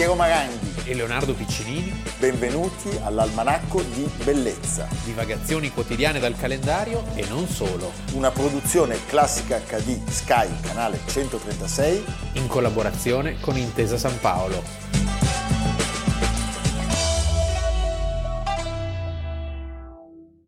Piero 0.00 0.14
Maranghi. 0.14 0.88
e 0.88 0.94
Leonardo 0.94 1.34
Piccinini, 1.34 1.92
Benvenuti 2.18 2.88
all'Almanacco 3.02 3.82
di 3.82 4.10
Bellezza, 4.24 4.88
divagazioni 5.04 5.70
quotidiane 5.70 6.18
dal 6.18 6.34
calendario 6.38 7.04
e 7.14 7.26
non 7.28 7.46
solo, 7.46 7.92
una 8.14 8.30
produzione 8.30 8.96
classica 9.04 9.58
HD 9.58 10.02
Sky, 10.08 10.48
canale 10.62 11.00
136. 11.04 12.02
in 12.36 12.46
collaborazione 12.46 13.38
con 13.40 13.58
Intesa 13.58 13.98
San 13.98 14.18
Paolo. 14.20 14.62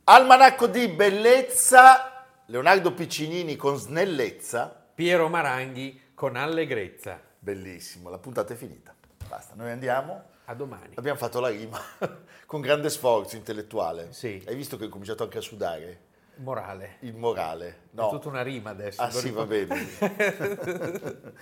Almanacco 0.05 0.67
di 0.67 0.89
Bellezza, 0.89 2.25
Leonardo 2.47 2.95
Piccinini 2.95 3.57
con 3.57 3.77
snellezza. 3.77 4.75
Piero 4.95 5.29
Maranghi 5.29 6.01
con 6.15 6.37
allegrezza. 6.37 7.21
Bellissimo, 7.39 8.09
la 8.09 8.19
puntata 8.19 8.55
è 8.55 8.57
finita. 8.57 8.95
Basta, 9.33 9.55
noi 9.57 9.71
andiamo. 9.71 10.25
A 10.45 10.55
domani. 10.55 10.93
Abbiamo 10.97 11.17
fatto 11.17 11.41
la 11.41 11.49
rima 11.49 11.81
con 12.45 12.61
grande 12.61 12.91
sforzo 12.91 13.35
intellettuale. 13.37 14.13
Sì. 14.13 14.45
Hai 14.47 14.55
visto 14.55 14.77
che 14.77 14.85
ho 14.85 14.89
cominciato 14.91 15.23
anche 15.23 15.39
a 15.39 15.41
sudare? 15.41 16.01
Morale. 16.37 16.97
Il 17.01 17.15
morale. 17.17 17.69
È 17.69 17.77
No. 17.93 18.11
tutta 18.11 18.29
una 18.29 18.43
rima 18.43 18.69
adesso. 18.69 19.01
Ah 19.01 19.09
sì, 19.11 19.31
va 19.31 19.47
bene. 19.47 19.89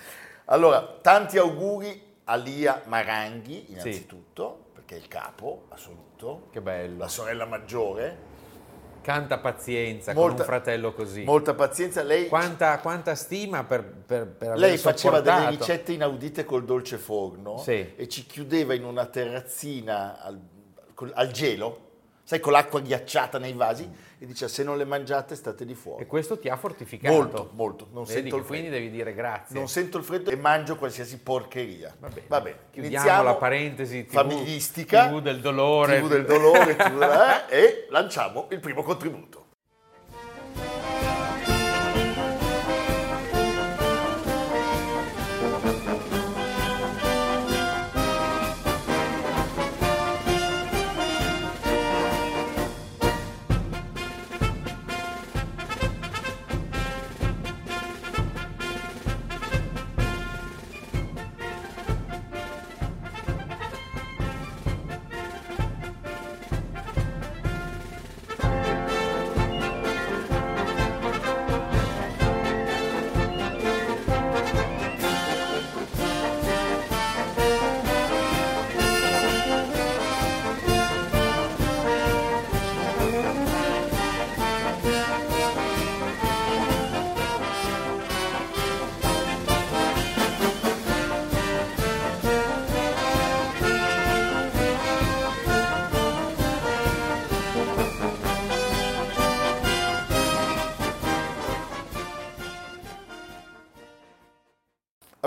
allora, 0.47 0.99
tanti 1.03 1.37
auguri 1.37 2.01
a 2.25 2.37
Lia 2.37 2.83
Maranghi, 2.87 3.73
innanzitutto, 3.73 4.67
perché 4.73 4.95
è 4.95 4.99
il 4.99 5.09
capo 5.09 5.65
assoluto. 5.71 6.47
Che 6.53 6.61
bello. 6.61 6.97
La 6.99 7.09
sorella 7.09 7.45
maggiore. 7.45 8.29
Canta 9.03 9.39
pazienza 9.39 10.13
con 10.13 10.23
Molta- 10.23 10.43
un 10.43 10.49
fratello 10.49 10.93
così. 10.93 11.25
Molta 11.25 11.55
pazienza. 11.55 12.03
Lei, 12.03 12.29
Quanta, 12.29 12.79
quanta 12.81 13.15
stima 13.15 13.65
per, 13.65 13.83
per, 13.85 14.27
per 14.27 14.57
lei 14.57 14.77
faceva 14.77 15.21
delle 15.21 15.51
ricette 15.51 15.93
inaudite 15.93 16.45
col 16.45 16.65
dolce 16.65 16.99
forno 16.99 17.59
Sì. 17.59 17.95
e 17.97 18.09
ci 18.09 18.27
chiudeva 18.27 18.75
in 18.75 18.85
una 18.85 19.07
terrazzina 19.07 20.21
al, 20.23 20.39
al 21.15 21.31
gelo, 21.31 21.89
sai, 22.31 22.39
con 22.39 22.53
l'acqua 22.53 22.79
ghiacciata 22.79 23.41
nei 23.41 23.55
vasi, 23.55 23.91
e 24.21 24.25
diceva 24.25 24.49
se 24.49 24.63
non 24.63 24.77
le 24.77 24.85
mangiate 24.85 25.35
state 25.35 25.67
di 25.67 25.75
fuoco. 25.75 26.01
E 26.01 26.07
questo 26.07 26.39
ti 26.39 26.49
ha 26.49 26.57
fortificato. 26.57 27.13
Molto, 27.13 27.51
molto. 27.55 27.89
Non 27.91 28.05
Vedi 28.05 28.21
sento 28.21 28.37
il 28.37 28.45
quindi 28.45 28.69
freddo. 28.69 28.85
devi 28.85 28.97
dire 28.97 29.15
grazie. 29.15 29.59
Non 29.59 29.69
sento 29.69 29.99
il 29.99 30.05
freddo 30.05 30.31
e 30.31 30.37
mangio 30.37 30.77
qualsiasi 30.77 31.19
porcheria. 31.19 31.93
Va 32.29 32.41
bene. 32.41 32.57
Chiudiamo 32.71 32.95
Iniziamo 32.95 33.23
la 33.25 33.35
parentesi 33.35 34.05
TV, 34.05 34.13
familistica. 34.13 35.09
TV 35.09 35.21
del 35.21 35.41
dolore. 35.41 35.99
TV 36.03 36.09
del 36.09 36.25
dolore, 36.25 36.77
TV 36.77 36.89
della- 36.89 37.49
eh, 37.51 37.59
e 37.65 37.87
lanciamo 37.91 38.47
il 38.53 38.61
primo 38.61 38.85
contributo. 38.85 39.40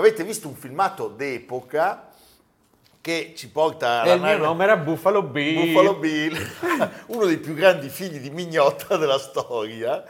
Avete 0.06 0.22
visto 0.22 0.48
un 0.48 0.54
filmato 0.54 1.08
d'epoca 1.08 2.10
che 3.00 3.32
ci 3.34 3.48
porta 3.48 4.02
alla 4.02 4.12
il 4.12 4.20
mio 4.20 4.36
nome 4.36 4.64
era 4.64 4.76
Buffalo 4.76 5.22
Bill. 5.22 5.72
Buffalo 5.72 5.94
Bill, 5.94 6.36
uno 7.08 7.24
dei 7.24 7.38
più 7.38 7.54
grandi 7.54 7.88
figli 7.88 8.18
di 8.18 8.28
mignotta 8.28 8.98
della 8.98 9.18
storia, 9.18 10.04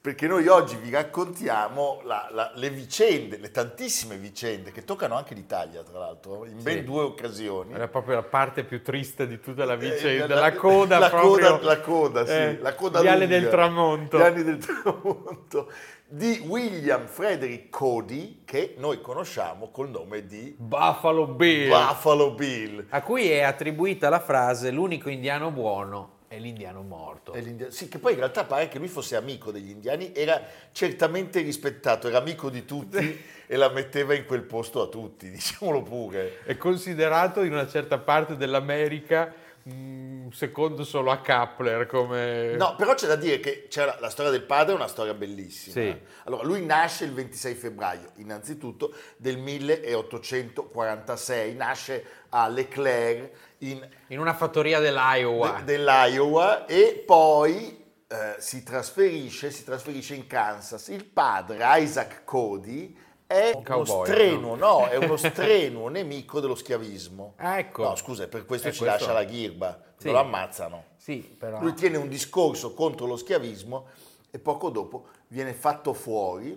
perché 0.00 0.26
noi 0.26 0.48
oggi 0.48 0.74
vi 0.74 0.90
raccontiamo 0.90 2.00
la- 2.02 2.28
la- 2.32 2.50
le 2.56 2.70
vicende, 2.70 3.38
le 3.38 3.52
tantissime 3.52 4.16
vicende 4.16 4.72
che 4.72 4.84
toccano 4.84 5.14
anche 5.14 5.34
l'Italia, 5.34 5.84
tra 5.84 6.00
l'altro, 6.00 6.44
in 6.44 6.60
ben 6.60 6.78
Sì. 6.78 6.84
due 6.84 7.02
occasioni. 7.02 7.72
Era 7.72 7.86
proprio 7.86 8.16
la 8.16 8.22
parte 8.24 8.64
più 8.64 8.82
triste 8.82 9.28
di 9.28 9.38
tutta 9.40 9.64
la 9.64 9.74
Eh, 9.74 9.76
vicenda, 9.76 10.26
la- 10.34 10.40
la, 10.40 10.52
coda 10.54 10.98
la 10.98 11.08
proprio. 11.08 11.50
coda, 11.52 11.64
la 11.64 11.80
coda, 11.80 12.26
sì, 12.26 12.32
eh, 12.32 12.58
la 12.60 12.74
coda 12.74 13.00
Gli 13.00 13.06
anni 13.06 13.20
lunga. 13.20 13.38
del 13.38 13.48
tramonto. 13.48 14.18
Gli 14.18 14.22
anni 14.22 14.42
del 14.42 14.58
tramonto 14.82 15.70
di 16.08 16.42
William 16.46 17.06
Frederick 17.06 17.68
Cody, 17.68 18.42
che 18.44 18.74
noi 18.78 19.00
conosciamo 19.00 19.70
col 19.70 19.90
nome 19.90 20.24
di 20.24 20.54
Buffalo 20.56 21.26
Bill. 21.26 21.68
Buffalo 21.68 22.30
Bill. 22.32 22.86
A 22.90 23.02
cui 23.02 23.28
è 23.28 23.42
attribuita 23.42 24.08
la 24.08 24.20
frase 24.20 24.70
l'unico 24.70 25.08
indiano 25.10 25.50
buono 25.50 26.14
è 26.28 26.38
l'indiano 26.38 26.82
morto. 26.82 27.32
E 27.32 27.40
l'india- 27.40 27.70
Sì, 27.70 27.88
che 27.88 27.98
poi 27.98 28.12
in 28.12 28.18
realtà 28.18 28.44
pare 28.44 28.68
che 28.68 28.78
lui 28.78 28.88
fosse 28.88 29.16
amico 29.16 29.50
degli 29.50 29.70
indiani, 29.70 30.12
era 30.14 30.40
certamente 30.72 31.40
rispettato, 31.40 32.08
era 32.08 32.18
amico 32.18 32.50
di 32.50 32.64
tutti 32.64 33.22
e 33.46 33.56
la 33.56 33.70
metteva 33.70 34.14
in 34.14 34.26
quel 34.26 34.42
posto 34.42 34.82
a 34.82 34.86
tutti, 34.86 35.28
diciamolo 35.30 35.82
pure. 35.82 36.42
È 36.44 36.56
considerato 36.56 37.42
in 37.42 37.52
una 37.52 37.66
certa 37.66 37.98
parte 37.98 38.36
dell'America 38.36 39.32
mm, 39.68 40.28
secondo 40.30 40.84
solo 40.84 41.10
a 41.10 41.20
Kapler 41.20 41.86
come... 41.86 42.54
No, 42.56 42.74
però 42.76 42.94
c'è 42.94 43.06
da 43.06 43.16
dire 43.16 43.40
che 43.40 43.66
c'era 43.68 43.96
la 44.00 44.10
storia 44.10 44.30
del 44.30 44.42
padre 44.42 44.72
è 44.72 44.76
una 44.76 44.86
storia 44.86 45.14
bellissima. 45.14 45.74
Sì. 45.74 46.00
Allora, 46.24 46.44
lui 46.44 46.64
nasce 46.64 47.04
il 47.04 47.12
26 47.12 47.54
febbraio, 47.54 48.10
innanzitutto, 48.16 48.94
del 49.16 49.38
1846, 49.38 51.54
nasce 51.54 52.04
a 52.30 52.48
Leclerc 52.48 53.30
in 53.58 53.86
In 54.08 54.18
una 54.18 54.34
fattoria 54.34 54.80
dell'Iowa. 54.80 55.58
de- 55.58 55.64
dell'Iowa 55.64 56.66
e 56.66 57.02
poi 57.06 57.84
eh, 58.08 58.34
si, 58.38 58.62
trasferisce, 58.62 59.50
si 59.50 59.64
trasferisce 59.64 60.14
in 60.14 60.26
Kansas. 60.26 60.88
Il 60.88 61.04
padre, 61.04 61.58
Isaac 61.80 62.24
Cody, 62.24 62.96
è 63.26 63.50
Un 63.54 63.62
uno 63.66 63.84
cowboy, 63.84 64.06
strenuo, 64.06 64.54
no? 64.54 64.86
è 64.86 64.96
uno 64.96 65.16
strenuo 65.16 65.88
nemico 65.88 66.40
dello 66.40 66.54
schiavismo. 66.54 67.34
Ah, 67.36 67.58
ecco. 67.58 67.82
No, 67.82 67.96
scusa, 67.96 68.24
è 68.24 68.28
per 68.28 68.46
questo 68.46 68.68
Eh, 68.68 68.72
ci 68.72 68.78
questo- 68.78 68.96
lascia 69.06 69.12
la 69.12 69.24
ghirba, 69.24 69.80
Sì. 69.96 70.10
lo 70.10 70.18
ammazzano. 70.18 70.84
Sì, 70.96 71.18
però... 71.18 71.60
Lui 71.60 71.74
tiene 71.74 71.96
un 71.96 72.08
discorso 72.08 72.72
contro 72.74 73.06
lo 73.06 73.16
schiavismo 73.16 73.86
e 74.30 74.38
poco 74.38 74.70
dopo 74.70 75.06
viene 75.28 75.52
fatto 75.52 75.92
fuori 75.92 76.56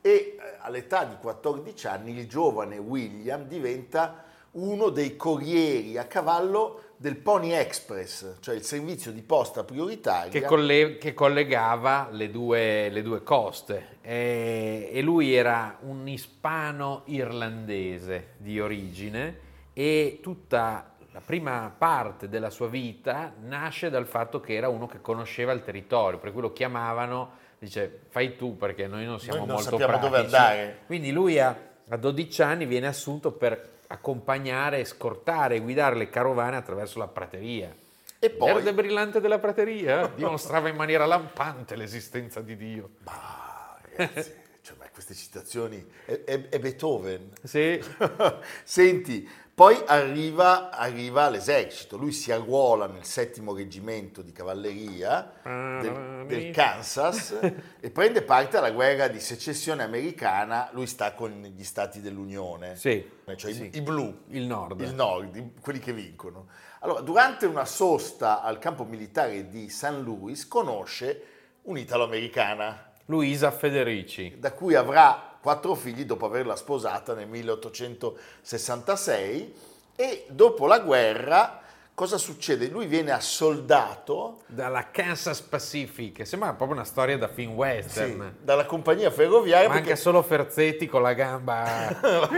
e 0.00 0.10
eh, 0.10 0.36
all'età 0.60 1.04
di 1.04 1.16
14 1.20 1.86
anni 1.86 2.16
il 2.16 2.28
giovane 2.28 2.78
William 2.78 3.46
diventa 3.46 4.24
uno 4.52 4.88
dei 4.90 5.16
corrieri 5.16 5.98
a 5.98 6.04
cavallo 6.06 6.80
del 6.98 7.16
Pony 7.16 7.52
Express, 7.52 8.36
cioè 8.40 8.54
il 8.54 8.62
servizio 8.62 9.12
di 9.12 9.22
posta 9.22 9.64
prioritaria. 9.64 10.30
che, 10.30 10.42
colle- 10.42 10.96
che 10.98 11.12
collegava 11.14 12.08
le 12.10 12.30
due, 12.30 12.88
le 12.88 13.02
due 13.02 13.22
coste 13.22 13.98
e, 14.00 14.88
e 14.92 15.02
lui 15.02 15.34
era 15.34 15.78
un 15.82 16.06
ispano-irlandese 16.08 18.34
di 18.38 18.60
origine 18.60 19.38
e 19.72 20.20
tutta 20.22 20.92
la 21.12 21.20
prima 21.24 21.72
parte 21.76 22.28
della 22.28 22.50
sua 22.50 22.68
vita 22.68 23.32
nasce 23.42 23.90
dal 23.90 24.06
fatto 24.06 24.40
che 24.40 24.54
era 24.54 24.68
uno 24.68 24.86
che 24.86 25.00
conosceva 25.00 25.52
il 25.52 25.62
territorio, 25.62 26.18
per 26.18 26.32
cui 26.32 26.42
lo 26.42 26.52
chiamavano, 26.52 27.30
dice 27.58 28.00
fai 28.08 28.36
tu 28.36 28.56
perché 28.56 28.86
noi 28.86 29.04
non 29.06 29.18
siamo 29.18 29.38
Noi 29.38 29.46
non 29.46 29.56
molto 29.56 29.70
sappiamo 29.78 29.98
dove 29.98 30.10
pratici. 30.18 30.34
andare. 30.34 30.78
Quindi 30.86 31.10
lui 31.12 31.38
a, 31.38 31.56
a 31.88 31.96
12 31.96 32.42
anni 32.42 32.66
viene 32.66 32.86
assunto 32.86 33.32
per 33.32 33.75
accompagnare, 33.88 34.84
scortare 34.84 35.56
e 35.56 35.60
guidare 35.60 35.96
le 35.96 36.08
carovane 36.08 36.56
attraverso 36.56 36.98
la 36.98 37.08
prateria. 37.08 37.74
E 38.18 38.30
poi- 38.30 38.52
Verde 38.54 38.72
brillante 38.74 39.20
della 39.20 39.38
prateria 39.38 40.10
dimostrava 40.14 40.68
in 40.68 40.76
maniera 40.76 41.04
lampante 41.06 41.76
l'esistenza 41.76 42.40
di 42.40 42.56
Dio. 42.56 42.90
Ah, 43.04 43.78
ragazzi, 43.82 44.32
cioè, 44.62 44.76
ma 44.78 44.86
queste 44.92 45.14
citazioni 45.14 45.84
è, 46.06 46.22
è- 46.24 46.48
è 46.48 46.58
Beethoven. 46.58 47.30
Sì, 47.42 47.78
Senti, 48.64 49.28
Poi 49.56 49.82
arriva, 49.86 50.68
arriva 50.68 51.30
l'esercito, 51.30 51.96
lui 51.96 52.12
si 52.12 52.30
arruola 52.30 52.86
nel 52.86 53.04
settimo 53.06 53.54
reggimento 53.54 54.20
di 54.20 54.30
cavalleria 54.30 55.32
del, 55.42 56.24
del 56.26 56.50
Kansas 56.52 57.38
e 57.80 57.90
prende 57.90 58.20
parte 58.20 58.58
alla 58.58 58.70
guerra 58.70 59.08
di 59.08 59.18
secessione 59.18 59.82
americana, 59.82 60.68
lui 60.72 60.86
sta 60.86 61.14
con 61.14 61.40
gli 61.56 61.64
stati 61.64 62.02
dell'Unione, 62.02 62.76
Sì, 62.76 63.02
cioè 63.34 63.52
sì. 63.54 63.70
i, 63.72 63.78
i 63.78 63.80
blu, 63.80 64.24
il 64.28 64.44
nord. 64.44 64.78
il 64.82 64.92
nord, 64.92 65.58
quelli 65.62 65.78
che 65.78 65.94
vincono. 65.94 66.48
Allora, 66.80 67.00
durante 67.00 67.46
una 67.46 67.64
sosta 67.64 68.42
al 68.42 68.58
campo 68.58 68.84
militare 68.84 69.48
di 69.48 69.70
St. 69.70 70.00
Louis 70.02 70.46
conosce 70.46 71.22
un'italo-americana 71.62 72.92
Luisa 73.06 73.50
Federici. 73.50 74.34
da 74.38 74.52
cui 74.52 74.74
avrà 74.74 75.35
quattro 75.46 75.76
figli 75.76 76.04
dopo 76.04 76.26
averla 76.26 76.56
sposata 76.56 77.14
nel 77.14 77.28
1866 77.28 79.54
e 79.94 80.26
dopo 80.28 80.66
la 80.66 80.80
guerra 80.80 81.62
cosa 81.96 82.18
succede? 82.18 82.68
Lui 82.68 82.84
viene 82.86 83.10
assoldato 83.10 84.42
Dalla 84.46 84.90
Kansas 84.90 85.40
Pacific, 85.40 86.26
sembra 86.26 86.52
proprio 86.52 86.76
una 86.76 86.84
storia 86.84 87.16
da 87.16 87.26
film 87.26 87.52
sì, 87.52 87.56
western. 87.56 88.34
dalla 88.42 88.66
compagnia 88.66 89.10
ferroviaria 89.10 89.68
Manca 89.70 89.96
solo 89.96 90.20
Ferzetti 90.22 90.86
con 90.86 91.00
la 91.00 91.14
gamba. 91.14 91.96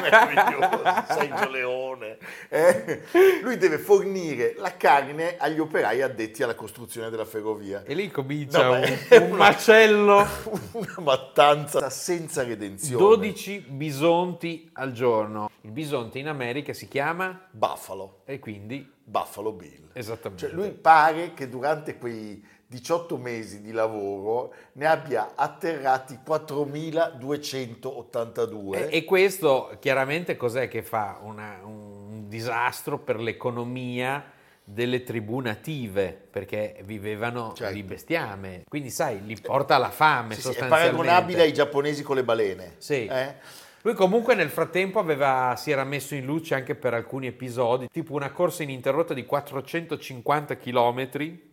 meraviglioso, 0.00 0.82
Sergio 1.08 1.48
Leone. 1.50 2.16
eh? 2.48 3.02
Lui 3.42 3.58
deve 3.58 3.76
fornire 3.76 4.54
la 4.56 4.76
carne 4.78 5.36
agli 5.36 5.60
operai 5.60 6.00
addetti 6.00 6.42
alla 6.42 6.54
costruzione 6.54 7.10
della 7.10 7.26
ferrovia. 7.26 7.82
E 7.84 7.92
lì 7.92 8.10
comincia 8.10 8.62
No, 8.64 8.70
ma 8.72 8.78
un, 8.78 8.98
un 9.10 9.22
una- 9.28 9.36
macello. 9.36 10.26
Una 10.72 10.94
mattanza 11.00 11.90
senza 11.90 12.42
redenzione. 12.44 12.96
12 12.96 13.66
bisonti 13.68 14.70
al 14.72 14.92
giorno. 14.92 15.50
Il 15.60 15.70
bisonte 15.70 16.18
in 16.18 16.28
America 16.28 16.72
si 16.72 16.88
chiama 16.88 17.46
Buffalo, 17.50 18.22
e 18.24 18.38
quindi 18.38 18.90
Buffalo 19.04 19.52
Bill. 19.52 19.90
esattamente. 19.92 20.46
Cioè 20.46 20.54
lui 20.54 20.70
pare 20.70 21.34
che 21.34 21.48
durante 21.48 21.98
quei 21.98 22.42
18 22.66 23.16
mesi 23.18 23.60
di 23.60 23.72
lavoro 23.72 24.54
ne 24.74 24.86
abbia 24.86 25.32
atterrati 25.34 26.18
4.282. 26.26 28.74
E, 28.74 28.88
e 28.96 29.04
questo 29.04 29.76
chiaramente 29.80 30.36
cos'è 30.36 30.68
che 30.68 30.82
fa? 30.82 31.18
Una- 31.22 31.60
un 31.64 32.28
disastro 32.28 32.98
per 32.98 33.18
l'economia 33.20 34.24
delle 34.64 35.02
tribù 35.02 35.40
native, 35.40 36.16
perché 36.30 36.78
vivevano 36.84 37.52
Certo. 37.52 37.74
di 37.74 37.82
bestiame. 37.82 38.62
Quindi 38.68 38.90
sai, 38.90 39.24
li 39.26 39.36
porta 39.40 39.74
alla 39.74 39.90
fame 39.90 40.34
Sì, 40.34 40.40
sì, 40.40 40.48
è 40.48 40.52
sostanzialmente. 40.52 40.96
paragonabile 40.96 41.42
ai 41.42 41.52
giapponesi 41.52 42.02
con 42.02 42.16
le 42.16 42.24
balene. 42.24 42.74
Sì. 42.78 43.04
Eh? 43.06 43.34
Lui 43.84 43.94
comunque 43.94 44.34
nel 44.36 44.48
frattempo 44.48 45.00
aveva- 45.00 45.54
si 45.56 45.72
era 45.72 45.82
messo 45.82 46.14
in 46.14 46.24
luce 46.24 46.54
anche 46.54 46.76
per 46.76 46.94
alcuni 46.94 47.26
episodi, 47.26 47.88
tipo 47.90 48.14
una 48.14 48.30
corsa 48.30 48.62
ininterrotta 48.62 49.12
di 49.12 49.26
450 49.26 50.56
km 50.56 51.08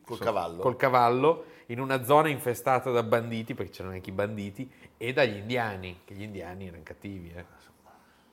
Col 0.05 0.19
cavallo. 0.19 0.61
col 0.61 0.75
cavallo 0.75 1.45
in 1.67 1.79
una 1.79 2.03
zona 2.03 2.29
infestata 2.29 2.91
da 2.91 3.01
banditi, 3.01 3.55
perché 3.55 3.71
c'erano 3.71 3.95
anche 3.95 4.11
i 4.11 4.13
banditi, 4.13 4.69
e 4.97 5.11
dagli 5.11 5.37
indiani, 5.37 6.01
che 6.05 6.13
gli 6.13 6.21
indiani 6.21 6.67
erano 6.67 6.83
cattivi. 6.83 7.31
eh. 7.35 7.45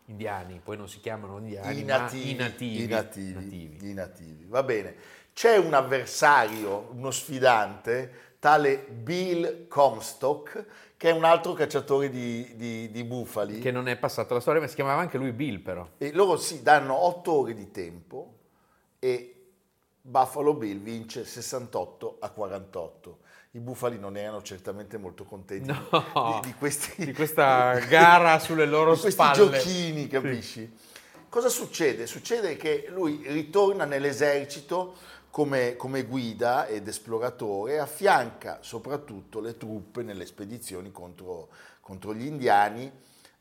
Indiani, 0.09 0.61
poi 0.63 0.77
non 0.77 0.89
si 0.89 1.01
chiamano 1.01 1.39
indiani, 1.39 1.81
I 1.81 1.85
ma 1.85 1.97
nativi, 1.99 2.31
i 2.31 2.35
nativi. 2.37 2.83
i 2.85 2.87
nativi, 2.87 3.33
nativi. 3.35 3.91
i 3.91 3.93
nativi. 3.95 4.47
Va 4.49 4.63
bene. 4.63 4.95
C'è 5.33 5.57
un 5.57 5.75
avversario, 5.75 6.91
uno 6.93 7.11
sfidante, 7.11 8.36
tale 8.47 8.77
Bill 8.89 9.67
Comstock, 9.67 10.67
che 10.97 11.11
è 11.11 11.13
un 11.13 11.25
altro 11.25 11.53
cacciatore 11.53 12.09
di, 12.09 12.53
di- 12.55 12.89
di 12.93 13.03
bufali. 13.03 13.59
Che 13.59 13.73
non 13.73 13.89
è 13.89 13.97
passata 13.97 14.35
la 14.35 14.41
storia, 14.41 14.61
ma 14.61 14.69
si 14.69 14.77
chiamava 14.77 15.01
anche 15.01 15.19
lui 15.19 15.33
Bill 15.33 15.63
però. 15.63 15.85
E 15.99 16.13
loro 16.13 16.37
si 16.37 16.63
danno 16.63 16.95
8 16.95 17.33
ore 17.33 17.55
di 17.55 17.73
tempo 17.73 18.35
e 19.01 19.47
Buffalo 20.01 20.55
Bill 20.55 20.81
vince 20.81 21.25
68 21.25 22.19
a 22.21 22.31
48. 22.31 23.19
I 23.51 23.59
bufali 23.59 23.99
non 23.99 24.17
erano 24.17 24.43
certamente 24.43 24.97
molto 24.97 25.25
contenti 25.25 25.67
No, 25.67 26.41
di, 26.41 26.49
di 26.51 26.55
questi, 26.55 27.05
di 27.05 27.13
questa 27.13 27.77
gara 27.89 28.39
sulle 28.39 28.67
loro 28.67 28.95
di 28.95 29.01
questi 29.01 29.21
spalle. 29.21 29.35
giochini, 29.35 30.07
capisci? 30.07 30.73
Cosa 31.29 31.49
succede? 31.49 32.07
Succede 32.07 32.55
che 32.55 32.87
lui 32.91 33.25
ritorna 33.27 33.85
nell'esercito 33.85 34.95
come, 35.37 35.77
come 35.77 36.05
guida 36.05 36.65
ed 36.67 36.89
esploratore 36.89 37.79
affianca 37.79 38.61
soprattutto 38.63 39.39
le 39.41 39.59
truppe 39.59 40.03
nelle 40.03 40.25
spedizioni 40.25 40.91
contro, 40.91 41.51
contro 41.83 42.15
gli 42.15 42.25
indiani. 42.25 42.91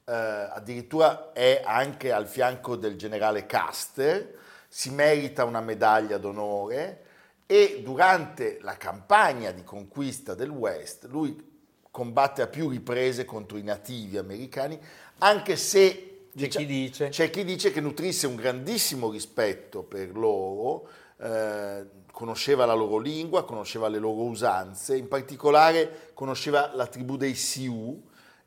Eh, 0.04 0.12
addirittura 0.12 1.32
è 1.32 1.62
anche 1.64 2.12
al 2.12 2.28
fianco 2.28 2.76
del 2.76 2.98
generale 2.98 3.46
Custer, 3.46 4.38
si 4.68 4.90
merita 4.90 5.46
una 5.46 5.62
medaglia 5.62 6.18
d'onore 6.18 7.04
e 7.46 7.80
durante 7.82 8.58
la 8.60 8.76
campagna 8.76 9.52
di 9.52 9.64
conquista 9.64 10.36
del 10.36 10.50
West 10.50 11.06
lui 11.06 11.62
combatte 11.92 12.42
a 12.42 12.48
più 12.48 12.68
riprese 12.68 13.24
contro 13.24 13.58
i 13.58 13.64
nativi 13.64 14.18
americani, 14.18 14.78
anche 15.20 15.56
se 15.56 16.28
C'è 16.36 16.50
chi 16.50 16.66
dice. 16.66 17.08
c'è 17.08 17.30
chi 17.30 17.46
dice 17.46 17.72
che 17.72 17.80
nutrisse 17.80 18.28
un 18.28 18.36
grandissimo 18.36 19.10
rispetto 19.10 19.82
per 19.82 20.10
loro, 20.18 20.90
eh, 21.18 21.86
conosceva 22.12 22.66
la 22.66 22.74
loro 22.74 22.98
lingua, 22.98 23.46
conosceva 23.46 23.88
le 23.88 24.00
loro 24.00 24.24
usanze, 24.24 24.96
in 24.96 25.08
particolare 25.08 26.12
conosceva 26.14 26.72
la 26.74 26.88
tribù 26.88 27.18
dei 27.18 27.36
Sioux 27.36 28.02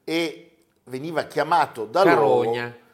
e 0.04 0.56
veniva 0.84 1.24
chiamato 1.24 1.84
da 1.84 2.02
Carogna, 2.02 2.62
loro... 2.62 2.86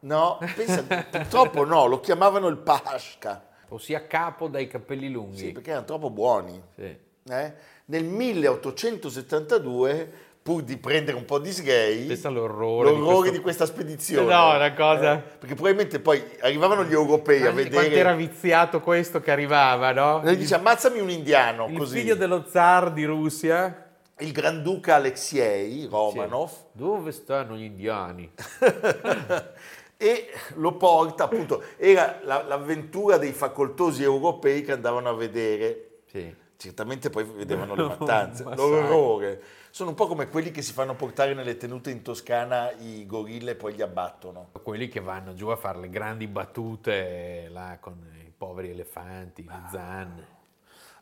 No, 0.00 0.38
pensa, 0.56 0.82
purtroppo 0.82 1.64
no, 1.64 1.86
lo 1.86 2.00
chiamavano 2.00 2.48
il 2.48 2.58
Pashka, 2.58 3.46
ossia 3.68 4.06
capo 4.06 4.48
dai 4.48 4.66
capelli 4.66 5.10
lunghi. 5.10 5.38
sì, 5.38 5.52
perché 5.52 5.70
erano 5.70 5.86
troppo 5.86 6.10
buoni. 6.10 6.60
Sì. 6.74 6.96
eh? 7.28 7.54
Nel 7.84 8.04
1872, 8.04 10.12
pur 10.42 10.62
di 10.62 10.76
prendere 10.76 11.16
un 11.16 11.24
po' 11.24 11.38
di 11.38 11.52
sgay, 11.52 12.06
Pensa 12.06 12.26
all'orrore 12.28 12.90
di 12.90 12.96
l'orrore 12.96 13.14
questo- 13.18 13.30
di 13.36 13.38
questa 13.40 13.66
spedizione. 13.66 14.34
No, 14.34 14.54
una 14.56 14.72
cosa- 14.74 15.14
Eh, 15.14 15.18
perché 15.38 15.54
probabilmente 15.54 16.00
poi 16.00 16.20
arrivavano 16.40 16.84
gli 16.84 16.92
europei 16.92 17.36
a 17.42 17.50
Immagini 17.50 17.70
Quanto 17.70 17.88
vedere... 17.90 18.00
era 18.08 18.14
viziato 18.16 18.80
questo 18.80 19.20
che 19.20 19.30
arrivava, 19.30 19.92
no? 19.92 20.22
E 20.24 20.36
dice 20.36 20.56
ammazzami 20.56 20.98
un 20.98 21.10
indiano, 21.10 21.68
Il 21.68 21.78
così. 21.78 22.00
figlio 22.00 22.16
dello 22.16 22.44
zar 22.48 22.92
di 22.92 23.04
Russia. 23.04 23.86
Il 24.18 24.30
Granduca 24.32 24.96
Alexei 24.96 25.86
Romanov 25.90 26.50
Dove 26.72 27.10
stanno 27.12 27.56
gli 27.56 27.62
indiani? 27.64 28.30
e 29.96 30.28
lo 30.54 30.72
porta 30.76 31.24
appunto, 31.24 31.62
era 31.76 32.18
la- 32.24 32.42
l'avventura 32.46 33.16
dei 33.16 33.32
facoltosi 33.32 34.02
europei 34.02 34.62
che 34.62 34.72
andavano 34.72 35.08
a 35.08 35.14
vedere 35.14 36.00
Sì. 36.10 36.34
Certamente 36.56 37.10
poi 37.10 37.24
vedevano 37.24 37.74
le 37.74 37.82
mattanze, 37.98 38.44
l'orrore. 38.44 39.40
Sono 39.74 39.88
un 39.88 39.96
po' 39.96 40.06
come 40.06 40.28
quelli 40.28 40.50
che 40.50 40.60
si 40.60 40.74
fanno 40.74 40.94
portare 40.94 41.32
nelle 41.32 41.56
tenute 41.56 41.90
in 41.90 42.02
Toscana 42.02 42.70
i 42.72 43.06
gorilla 43.06 43.52
e 43.52 43.54
poi 43.54 43.74
li 43.74 43.80
abbattono. 43.80 44.50
Quelli 44.62 44.86
che 44.88 45.00
vanno 45.00 45.32
giù 45.32 45.48
a 45.48 45.56
fare 45.56 45.78
le 45.78 45.88
grandi 45.88 46.26
battute 46.26 47.48
là 47.48 47.78
con 47.80 48.06
i 48.22 48.30
poveri 48.36 48.68
elefanti, 48.68 49.42
le 49.42 49.62
zanne. 49.70 50.26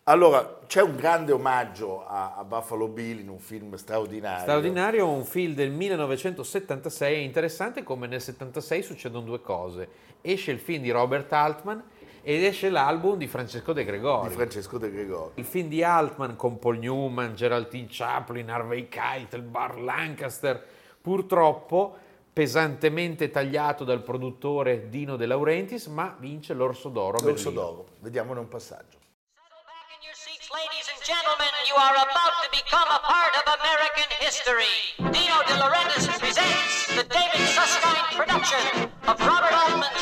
Allora, 0.04 0.60
c'è 0.68 0.82
un 0.82 0.94
grande 0.94 1.32
omaggio 1.32 2.06
a, 2.06 2.36
a 2.36 2.44
Buffalo 2.44 2.86
Bill 2.86 3.18
in 3.18 3.28
un 3.28 3.40
film 3.40 3.74
straordinario. 3.74 4.42
Straordinario, 4.42 5.08
un 5.08 5.24
film 5.24 5.54
del 5.54 5.72
1976, 5.72 7.14
è 7.14 7.18
interessante 7.18 7.82
come 7.82 8.06
nel 8.06 8.20
76 8.20 8.82
succedono 8.84 9.24
due 9.24 9.40
cose. 9.40 9.88
Esce 10.20 10.52
il 10.52 10.60
film 10.60 10.84
di 10.84 10.90
Robert 10.90 11.32
Altman 11.32 11.82
ed 12.22 12.44
esce 12.44 12.68
l'album 12.70 13.16
di 13.16 13.26
Francesco 13.26 13.72
De 13.72 13.84
Gregori. 13.84 14.28
di 14.28 14.34
Francesco 14.34 14.78
De 14.78 14.90
Gregori. 14.90 15.32
Il 15.36 15.44
film 15.44 15.68
di 15.68 15.82
Altman 15.82 16.36
con 16.36 16.58
Paul 16.58 16.78
Newman, 16.78 17.34
Geraldine 17.34 17.86
Chaplin, 17.90 18.50
Harvey 18.50 18.88
Keitel, 18.88 19.42
Bar 19.42 19.78
Lancaster, 19.80 20.62
purtroppo 21.00 21.96
pesantemente 22.32 23.30
tagliato 23.30 23.84
dal 23.84 24.02
produttore 24.02 24.88
Dino 24.88 25.16
De 25.16 25.26
Laurentiis, 25.26 25.86
ma 25.86 26.14
vince 26.18 26.54
l'Orso 26.54 26.88
d'Oro. 26.88 27.18
L'Orso 27.22 27.50
Berlino. 27.50 27.60
d'Oro. 27.60 27.86
Vediamone 28.00 28.40
un 28.40 28.48
passaggio. 28.48 28.98
Settle 29.34 29.64
back 29.66 29.90
in 29.96 30.00
your 30.04 30.14
seats, 30.14 30.48
ladies 30.52 30.86
and 30.88 31.00
gentlemen. 31.02 31.50
You 31.66 31.76
are 31.76 31.96
about 31.96 32.32
to 32.44 32.48
become 32.54 32.88
a 32.88 33.00
part 33.02 33.34
of 33.34 33.44
American 33.58 34.08
history. 34.20 34.94
Dino 35.10 35.42
De 35.48 35.54
Laurentiis 35.58 36.06
presents 36.18 36.86
the 36.94 37.04
David 37.04 37.46
Susskind 37.50 38.14
production 38.14 38.88
of 39.10 39.18
Robert 39.26 39.52
Altman's 39.52 39.99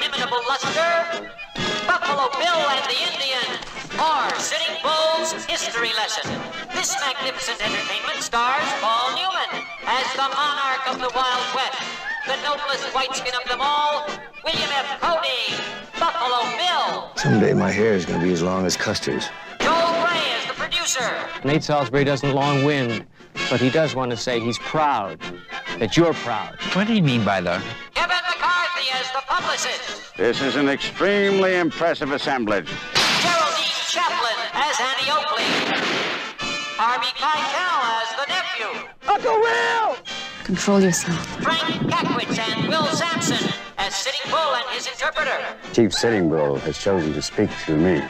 inimitable 0.00 0.42
luster, 0.48 1.30
Buffalo 1.86 2.28
Bill 2.36 2.62
and 2.68 2.84
the 2.90 2.98
Indian, 3.12 3.48
or 3.96 4.28
Sitting 4.38 4.76
Bull's 4.82 5.32
history 5.46 5.92
lesson. 5.96 6.30
This 6.74 6.94
magnificent 7.00 7.60
entertainment 7.64 8.20
stars 8.20 8.66
Paul 8.80 9.16
Newman 9.16 9.64
as 9.86 10.06
the 10.12 10.28
monarch 10.28 10.82
of 10.88 10.98
the 11.00 11.10
Wild 11.14 11.46
West, 11.54 11.80
the 12.26 12.36
noblest 12.42 12.84
whiteskin 12.94 13.32
of 13.40 13.48
them 13.48 13.60
all, 13.60 14.06
William 14.44 14.70
F. 14.72 15.00
Cody, 15.00 15.54
Buffalo 15.98 16.44
Bill. 16.56 17.10
Someday 17.16 17.54
my 17.54 17.70
hair 17.70 17.94
is 17.94 18.04
going 18.04 18.20
to 18.20 18.26
be 18.26 18.32
as 18.32 18.42
long 18.42 18.66
as 18.66 18.76
Custer's. 18.76 19.28
Joel 19.60 20.04
Gray 20.04 20.20
is 20.38 20.46
the 20.46 20.54
producer. 20.54 21.10
Nate 21.44 21.62
Salisbury 21.64 22.04
doesn't 22.04 22.32
long 22.34 22.64
win, 22.64 23.06
but 23.50 23.60
he 23.60 23.70
does 23.70 23.94
want 23.94 24.10
to 24.10 24.16
say 24.16 24.40
he's 24.40 24.58
proud 24.58 25.20
that 25.78 25.96
you're 25.96 26.14
proud. 26.14 26.56
What 26.74 26.86
do 26.86 26.94
you 26.94 27.02
mean 27.02 27.24
by 27.24 27.40
that? 27.40 27.62
Kevin 27.94 28.16
McCarthy 28.28 28.90
as 28.92 29.10
the 29.12 29.22
publicist. 29.26 30.16
This 30.16 30.40
is 30.40 30.56
an 30.56 30.68
extremely 30.68 31.56
impressive 31.56 32.12
assemblage. 32.12 32.68
Geraldine 33.22 33.84
Chaplin 33.88 34.38
as 34.54 34.80
Annie 34.80 35.10
Oakley. 35.10 35.44
Harvey 36.78 37.12
Keitel 37.16 37.80
as 38.02 38.10
the 38.16 38.26
nephew. 38.28 38.46
Control 40.44 40.80
yourself. 40.80 41.26
Frank 41.42 41.60
Gackwitz 41.90 42.38
and 42.38 42.68
Will 42.68 42.86
Sampson 42.86 43.52
as 43.78 43.94
Sitting 43.94 44.30
Bull 44.30 44.54
and 44.54 44.64
his 44.70 44.86
interpreter. 44.86 45.44
Chief 45.72 45.92
Sitting 45.92 46.28
Bull 46.28 46.56
has 46.58 46.78
chosen 46.78 47.12
to 47.14 47.20
speak 47.20 47.50
through 47.50 47.78
me. 47.78 48.02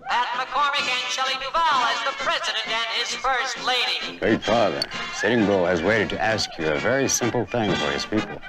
Pat 0.00 0.26
McCormick 0.38 0.88
and 0.88 1.12
Shelley 1.12 1.34
Duvall 1.34 1.84
as 1.84 1.98
the 2.04 2.24
president 2.24 2.66
and 2.66 2.86
his 2.98 3.14
first 3.14 3.62
lady. 3.64 4.18
Great 4.18 4.42
Father, 4.42 4.80
Sitting 5.14 5.44
Bull 5.44 5.66
has 5.66 5.82
waited 5.82 6.08
to 6.10 6.20
ask 6.20 6.48
you 6.58 6.66
a 6.68 6.78
very 6.78 7.08
simple 7.08 7.44
thing 7.44 7.70
for 7.74 7.90
his 7.90 8.06
people. 8.06 8.40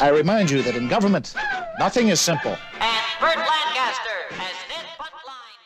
I 0.00 0.08
remind 0.08 0.50
you 0.50 0.62
that 0.62 0.74
in 0.74 0.88
government, 0.88 1.34
nothing 1.78 2.08
is 2.08 2.18
simple. 2.18 2.56
And 2.80 3.04
Burt 3.20 3.36
Lancaster 3.36 4.18
as 4.30 4.56
Ned 4.68 4.86
Buntline. 4.98 5.60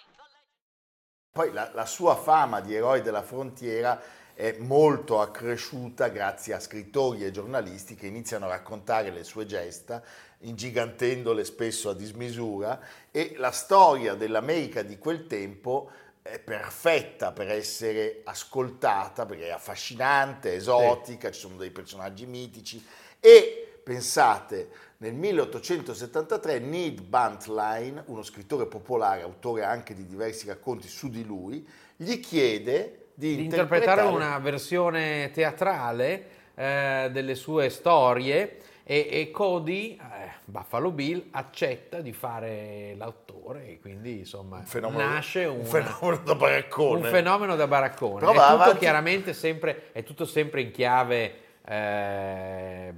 Poi 1.33 1.53
la, 1.53 1.71
la 1.75 1.87
sua 1.87 2.17
fama 2.17 2.61
di 2.61 2.75
eroe 2.75 3.01
della 3.01 3.23
frontiera 3.23 4.03
è 4.35 4.57
molto 4.59 5.21
accresciuta 5.21 6.09
grazie 6.09 6.55
a 6.55 6.61
scrittori 6.61 7.25
e 7.25 7.31
giornalisti 7.31 7.95
che 7.95 8.07
iniziano 8.07 8.47
a 8.47 8.49
raccontare 8.49 9.11
le 9.11 9.23
sue 9.23 9.47
gesta, 9.47 10.03
ingigantendole 10.41 11.45
spesso 11.45 11.91
a 11.91 11.95
dismisura, 11.95 12.81
e 13.11 13.35
la 13.37 13.51
storia 13.51 14.15
dell'America 14.15 14.83
di 14.83 14.99
quel 14.99 15.27
tempo 15.27 15.91
è 16.23 16.39
perfetta 16.39 17.33
per 17.33 17.51
essere 17.51 18.21
ascoltata 18.25 19.27
perché 19.27 19.47
è 19.47 19.51
affascinante, 19.51 20.55
esotica, 20.55 21.31
ci 21.31 21.41
sono 21.41 21.57
dei 21.57 21.71
personaggi 21.71 22.27
mitici. 22.27 22.85
E 23.19 23.81
pensate 23.83 24.69
nel 24.99 25.15
1873 25.15 26.59
Need 26.59 27.03
Buntline, 27.03 28.05
uno 28.07 28.23
scrittore 28.23 28.67
popolare, 28.67 29.23
autore 29.23 29.65
anche 29.65 29.95
di 29.95 30.07
diversi 30.07 30.47
racconti 30.47 30.89
su 30.89 31.09
di 31.09 31.25
lui, 31.25 31.67
gli 31.97 32.21
chiede 32.21 33.09
di, 33.15 33.37
di 33.37 33.45
interpretare 33.45 34.03
una 34.03 34.39
versione 34.39 35.31
teatrale 35.33 36.39
eh, 36.61 37.09
delle 37.11 37.35
sue 37.37 37.71
storie 37.71 38.59
e, 38.85 39.09
e 39.11 39.31
Cody, 39.31 39.97
eh, 39.97 40.31
Buffalo 40.45 40.91
Bill, 40.91 41.29
accetta 41.31 42.01
di 42.03 42.13
fare 42.13 42.95
l'autore 42.99 43.69
e 43.69 43.81
quindi 43.81 44.19
insomma 44.19 44.61
fenomeno- 44.63 45.09
nasce 45.09 45.47
un 45.47 45.61
una- 45.61 45.69
fenomeno 45.69 46.23
da 46.23 46.35
baraccone. 46.35 47.01
Un 47.01 47.07
fenomeno 47.07 47.57
da 47.57 47.67
baraccone. 47.67 48.19
Però 48.19 48.33
è 48.33 48.35
tutto 48.35 48.47
avanti. 48.47 48.79
chiaramente 48.79 49.33
sempre, 49.33 49.85
è 49.93 50.03
tutto 50.03 50.27
sempre 50.27 50.61
in 50.61 50.71
chiave 50.71 51.35
eh, 51.65 52.93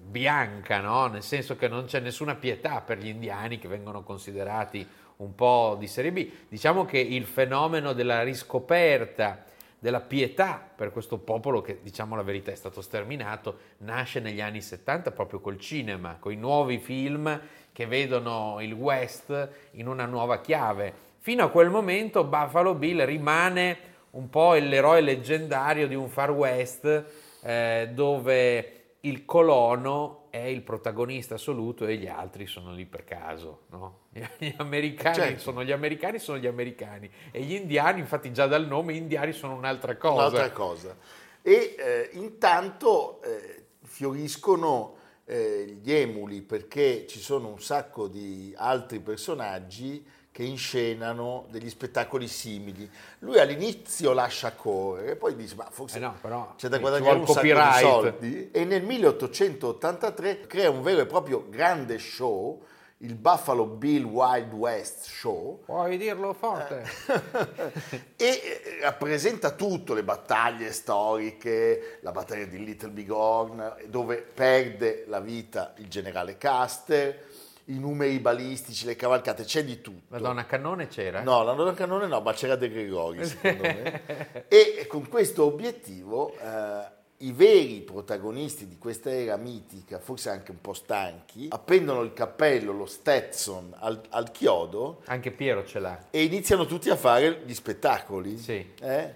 bianca, 0.00 0.80
no? 0.80 1.06
nel 1.06 1.22
senso 1.22 1.54
che 1.54 1.68
non 1.68 1.84
c'è 1.84 2.00
nessuna 2.00 2.34
pietà 2.34 2.80
per 2.80 2.98
gli 2.98 3.08
indiani 3.08 3.58
che 3.58 3.68
vengono 3.68 4.02
considerati 4.02 4.84
un 5.16 5.36
po' 5.36 5.76
di 5.78 5.86
serie 5.86 6.10
B. 6.10 6.28
Diciamo 6.48 6.84
che 6.84 6.98
il 6.98 7.26
fenomeno 7.26 7.92
della 7.92 8.24
riscoperta 8.24 9.44
della 9.84 10.00
pietà 10.00 10.66
per 10.74 10.90
questo 10.92 11.18
popolo 11.18 11.60
che, 11.60 11.80
diciamo 11.82 12.16
la 12.16 12.22
verità, 12.22 12.50
è 12.50 12.54
stato 12.54 12.80
sterminato, 12.80 13.58
nasce 13.80 14.18
negli 14.18 14.40
anni 14.40 14.62
70 14.62 15.10
proprio 15.10 15.40
col 15.40 15.58
cinema, 15.58 16.16
con 16.18 16.32
i 16.32 16.36
nuovi 16.36 16.78
film 16.78 17.38
che 17.70 17.84
vedono 17.84 18.62
il 18.62 18.72
West 18.72 19.48
in 19.72 19.86
una 19.86 20.06
nuova 20.06 20.40
chiave. 20.40 20.90
Fino 21.18 21.44
a 21.44 21.50
quel 21.50 21.68
momento 21.68 22.24
Buffalo 22.24 22.74
Bill 22.74 23.04
rimane 23.04 23.76
un 24.12 24.30
po' 24.30 24.54
l'eroe 24.54 25.02
leggendario 25.02 25.86
di 25.86 25.94
un 25.94 26.08
Far 26.08 26.30
West 26.30 27.04
eh, 27.42 27.90
dove 27.92 28.72
il 29.00 29.26
colono 29.26 30.23
è 30.34 30.46
il 30.46 30.62
protagonista 30.62 31.34
assoluto 31.34 31.86
e 31.86 31.94
gli 31.96 32.08
altri 32.08 32.48
sono 32.48 32.72
lì 32.72 32.86
per 32.86 33.04
caso, 33.04 33.66
no? 33.70 34.06
Gli 34.10 34.52
americani 34.56 35.14
Certo. 35.14 35.38
sono 35.38 35.62
gli 35.62 35.70
americani, 35.70 36.18
sono 36.18 36.38
gli 36.38 36.46
americani 36.48 37.08
e 37.30 37.40
gli 37.42 37.52
indiani, 37.52 38.00
infatti 38.00 38.32
già 38.32 38.48
dal 38.48 38.66
nome 38.66 38.94
indiani 38.94 39.32
sono 39.32 39.54
un'altra 39.54 39.96
cosa. 39.96 40.14
un'altra 40.14 40.50
cosa. 40.50 40.96
E 41.40 41.76
eh, 41.78 42.10
intanto 42.14 43.22
eh, 43.22 43.66
fioriscono 43.84 44.96
eh, 45.24 45.78
gli 45.80 45.92
emuli 45.92 46.42
perché 46.42 47.06
ci 47.06 47.20
sono 47.20 47.46
un 47.46 47.60
sacco 47.60 48.08
di 48.08 48.52
altri 48.56 48.98
personaggi 48.98 50.04
che 50.34 50.42
inscenano 50.42 51.46
degli 51.48 51.70
spettacoli 51.70 52.26
simili. 52.26 52.90
Lui 53.20 53.38
all'inizio 53.38 54.12
lascia 54.12 54.50
correre, 54.50 55.14
poi 55.14 55.36
dice 55.36 55.54
ma 55.54 55.68
forse 55.70 55.98
Eh 55.98 56.00
no, 56.00 56.54
c'è 56.56 56.66
da 56.66 56.78
guadagnare 56.78 57.18
un 57.18 57.26
sacco 57.28 57.40
di 57.40 57.52
copyright." 57.52 57.80
soldi 57.80 58.50
e 58.50 58.64
nel 58.64 58.82
1883 58.82 60.48
crea 60.48 60.70
un 60.70 60.82
vero 60.82 61.02
e 61.02 61.06
proprio 61.06 61.46
grande 61.48 61.98
show, 61.98 62.60
il 62.98 63.14
Buffalo 63.14 63.64
Bill 63.66 64.02
Wild 64.06 64.52
West 64.54 65.04
Show, 65.04 65.60
Puoi 65.66 65.96
dirlo 65.98 66.32
forte. 66.32 66.82
e 68.16 68.24
eh, 68.26 68.78
rappresenta 68.80 69.52
tutto, 69.52 69.94
le 69.94 70.02
battaglie 70.02 70.72
storiche, 70.72 71.98
la 72.00 72.10
battaglia 72.10 72.46
di 72.46 72.64
Little 72.64 72.90
Bighorn, 72.90 73.76
dove 73.86 74.16
perde 74.16 75.04
la 75.06 75.20
vita 75.20 75.74
il 75.76 75.86
generale 75.86 76.36
Custer, 76.36 77.22
i 77.66 77.78
numeri 77.78 78.18
balistici, 78.18 78.84
le 78.86 78.96
cavalcate, 78.96 79.44
c'è 79.44 79.64
di 79.64 79.80
tutto. 79.80 80.14
La 80.14 80.18
donna 80.18 80.44
cannone 80.46 80.88
c'era? 80.88 81.22
No, 81.22 81.42
la 81.42 81.52
donna 81.52 81.72
cannone 81.72 82.06
no, 82.06 82.20
ma 82.20 82.32
c'era 82.32 82.56
De 82.56 82.68
Gregori 82.68 83.24
secondo 83.24 83.62
me. 83.62 84.46
e 84.48 84.86
con 84.88 85.08
questo 85.08 85.44
obiettivo 85.44 86.36
eh, 86.38 86.86
i 87.18 87.32
veri 87.32 87.80
protagonisti 87.80 88.66
di 88.66 88.76
questa 88.76 89.10
era 89.10 89.36
mitica, 89.36 89.98
forse 89.98 90.30
anche 90.30 90.50
un 90.50 90.60
po' 90.60 90.74
stanchi, 90.74 91.48
appendono 91.50 92.02
il 92.02 92.12
cappello, 92.12 92.72
lo 92.72 92.86
Stetson 92.86 93.74
al, 93.78 94.00
al 94.10 94.30
chiodo 94.30 95.00
Anche 95.06 95.30
Piero 95.30 95.64
ce 95.64 95.78
l'ha. 95.78 96.06
e 96.10 96.22
iniziano 96.22 96.66
tutti 96.66 96.90
a 96.90 96.96
fare 96.96 97.42
gli 97.44 97.54
spettacoli. 97.54 98.36
Sì. 98.36 98.72
Eh? 98.80 99.12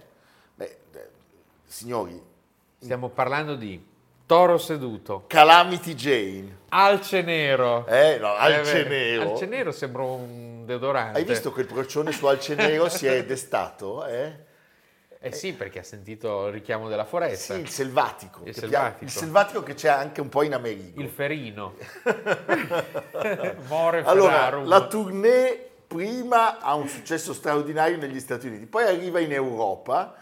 Beh, 0.55 0.79
eh, 0.93 1.09
signori, 1.67 2.37
Stiamo 2.81 3.09
parlando 3.09 3.57
di 3.57 3.85
Toro 4.29 4.59
seduto, 4.59 5.25
Calamity 5.27 5.95
Jane. 5.95 6.59
Alce 6.69 7.23
nero. 7.23 7.87
Eh, 7.87 8.19
no, 8.21 8.35
Eh, 8.35 8.39
Alce 8.39 8.83
beh, 8.83 8.89
Nero. 8.91 9.31
Alce 9.31 9.47
nero 9.47 9.73
sembra 9.73 10.03
un 10.03 10.67
deodorante. 10.67 11.19
Hai 11.19 11.25
visto 11.25 11.51
che 11.51 11.63
il 11.63 11.67
procione 11.67 12.13
su 12.13 12.27
Alce 12.27 12.55
Nero 12.55 12.91
si 12.91 13.07
è 13.07 13.25
destato? 13.25 14.05
Eh? 14.05 14.31
Eh 15.19 15.33
sì, 15.33 15.55
perché 15.55 15.79
ha 15.79 15.83
sentito 15.83 16.49
il 16.49 16.53
richiamo 16.53 16.91
della 16.91 17.07
foresta. 17.07 17.55
Sì, 17.55 17.61
il 17.61 17.71
selvatico. 17.71 18.41
Il 18.45 18.53
che 18.53 18.61
selvatico. 18.61 19.05
il 19.05 19.11
selvatico 19.11 19.63
che 19.63 19.73
c'è 19.73 19.89
anche 19.89 20.21
un 20.21 20.29
po' 20.29 20.43
in 20.43 20.53
Amerigo. 20.53 21.01
Il 21.01 21.09
ferino. 21.09 21.73
More 23.69 24.03
Allora, 24.05 24.33
Ferrarum. 24.33 24.69
la 24.69 24.87
tournée 24.89 25.71
prima 25.87 26.59
ha 26.61 26.75
un 26.75 26.87
successo 26.87 27.33
straordinario 27.33 27.97
negli 27.97 28.21
Stati 28.21 28.47
Uniti, 28.47 28.67
poi 28.67 28.85
arriva 28.85 29.21
in 29.21 29.33
Europa 29.33 30.15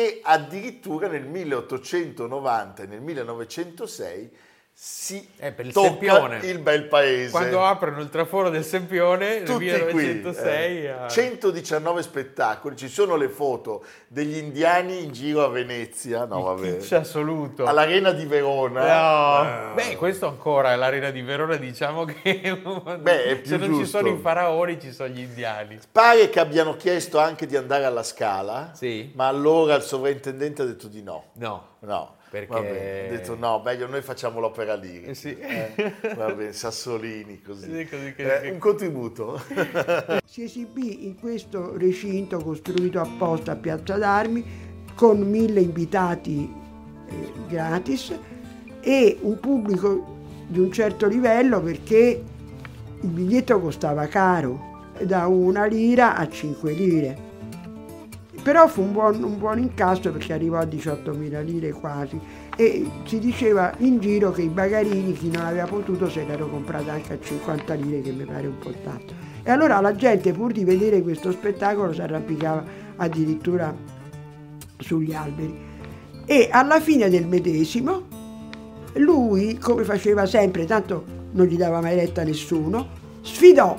e 0.00 0.22
addirittura 0.24 1.08
nel 1.08 1.26
1890 1.26 2.84
e 2.84 2.86
nel 2.86 3.02
1906 3.02 4.30
si 4.82 5.28
Eh, 5.36 5.52
per 5.52 5.66
il 5.66 5.72
tocca 5.74 5.88
Sempione. 5.88 6.38
il 6.46 6.58
bel 6.58 6.84
paese. 6.84 7.30
Quando 7.32 7.62
aprono 7.62 8.00
il 8.00 8.08
traforo 8.08 8.48
del 8.48 8.64
Sempione 8.64 9.40
nel 9.40 9.42
Tutti 9.42 9.68
qui, 9.90 10.04
1906 10.04 10.84
eh. 10.84 10.88
a- 10.88 11.06
119 11.06 12.00
spettacoli, 12.02 12.76
ci 12.76 12.88
sono 12.88 13.16
le 13.16 13.28
foto 13.28 13.84
degli 14.08 14.38
indiani 14.38 15.02
in 15.04 15.12
giro 15.12 15.44
a 15.44 15.48
Venezia, 15.48 16.24
no 16.24 16.40
vabbè, 16.40 16.78
kitsch 16.78 16.92
assoluto. 16.92 17.66
all'Arena 17.66 18.12
di 18.12 18.24
Verona. 18.24 18.80
No. 19.42 19.72
Eh. 19.72 19.74
Beh, 19.74 19.96
questo 19.96 20.26
ancora 20.28 20.72
è 20.72 20.76
l'arena 20.76 21.10
di 21.10 21.20
Verona, 21.20 21.56
diciamo 21.56 22.06
che 22.06 22.40
Beh, 23.00 23.24
è 23.24 23.36
più 23.36 23.50
se 23.50 23.56
non 23.58 23.68
ci 23.68 23.80
giusto. 23.80 23.98
sono 23.98 24.08
i 24.08 24.16
faraoni 24.18 24.80
ci 24.80 24.92
sono 24.92 25.10
gli 25.10 25.20
indiani. 25.20 25.78
Pare 25.92 26.30
che 26.30 26.40
abbiano 26.40 26.76
chiesto 26.76 27.18
anche 27.18 27.44
di 27.44 27.54
andare 27.54 27.84
alla 27.84 28.02
Scala, 28.02 28.70
Sì. 28.74 29.12
ma 29.14 29.26
allora 29.26 29.74
il 29.74 29.82
sovrintendente 29.82 30.62
ha 30.62 30.64
detto 30.64 30.88
di 30.88 31.02
no. 31.02 31.24
No. 31.34 31.68
No, 31.80 32.16
Perché- 32.30 33.06
ha 33.08 33.10
detto 33.10 33.36
no, 33.36 33.60
meglio 33.64 33.88
noi 33.88 34.02
facciamo 34.02 34.38
l'opera 34.40 34.74
lirica. 34.76 35.10
Eh 35.10 35.14
sì. 35.14 35.36
Eh, 35.36 35.92
va 36.16 36.32
bene, 36.32 36.52
Sassolini 36.54 37.42
così. 37.42 37.64
Sì, 37.64 37.86
così 37.88 38.14
che- 38.14 38.40
Eh, 38.42 38.50
un 38.50 38.58
contributo. 38.58 39.40
Si 40.24 40.44
esibì 40.44 41.06
in 41.06 41.18
questo 41.18 41.76
recinto 41.76 42.38
costruito 42.38 43.00
apposta 43.00 43.52
a 43.52 43.56
Piazza 43.56 43.96
d'Armi 43.96 44.44
con 44.94 45.18
mille 45.20 45.60
invitati 45.60 46.48
eh, 47.08 47.32
gratis 47.48 48.16
e 48.80 49.18
un 49.22 49.40
pubblico 49.40 50.18
di 50.46 50.60
un 50.60 50.70
certo 50.70 51.08
livello 51.08 51.60
perché 51.60 52.22
il 53.00 53.08
biglietto 53.08 53.58
costava 53.60 54.06
caro, 54.06 54.68
da 55.00 55.26
una 55.26 55.64
lira 55.66 56.14
a 56.16 56.28
5 56.28 56.72
lire. 56.72 57.18
Però 58.50 58.66
fu 58.66 58.82
un 58.82 58.90
buon, 58.90 59.22
un 59.22 59.38
buon 59.38 59.60
incasso 59.60 60.10
perché 60.10 60.32
arrivò 60.32 60.56
a 60.58 60.64
18.000 60.64 61.44
lire 61.44 61.70
quasi 61.70 62.20
e 62.56 62.84
si 63.04 63.20
diceva 63.20 63.72
in 63.78 64.00
giro 64.00 64.32
che 64.32 64.42
i 64.42 64.48
bagarini, 64.48 65.12
chi 65.12 65.30
non 65.30 65.44
aveva 65.44 65.66
potuto, 65.66 66.10
se 66.10 66.24
l'ero 66.26 66.48
comprata 66.48 66.90
anche 66.90 67.12
a 67.12 67.18
50 67.20 67.74
lire, 67.74 68.00
che 68.00 68.10
mi 68.10 68.24
pare 68.24 68.48
un 68.48 68.58
po' 68.58 68.72
tanto. 68.82 69.14
E 69.44 69.52
allora 69.52 69.80
la 69.80 69.94
gente, 69.94 70.32
pur 70.32 70.50
di 70.50 70.64
vedere 70.64 71.00
questo 71.00 71.30
spettacolo, 71.30 71.92
si 71.92 72.00
arrampicava 72.00 72.64
addirittura 72.96 73.72
sugli 74.78 75.14
alberi. 75.14 75.56
E 76.26 76.48
alla 76.50 76.80
fine 76.80 77.08
del 77.08 77.28
medesimo, 77.28 78.02
lui, 78.94 79.58
come 79.58 79.84
faceva 79.84 80.26
sempre, 80.26 80.64
tanto 80.64 81.04
non 81.30 81.46
gli 81.46 81.56
dava 81.56 81.80
mai 81.80 81.94
retta 81.94 82.24
nessuno, 82.24 82.88
sfidò 83.20 83.76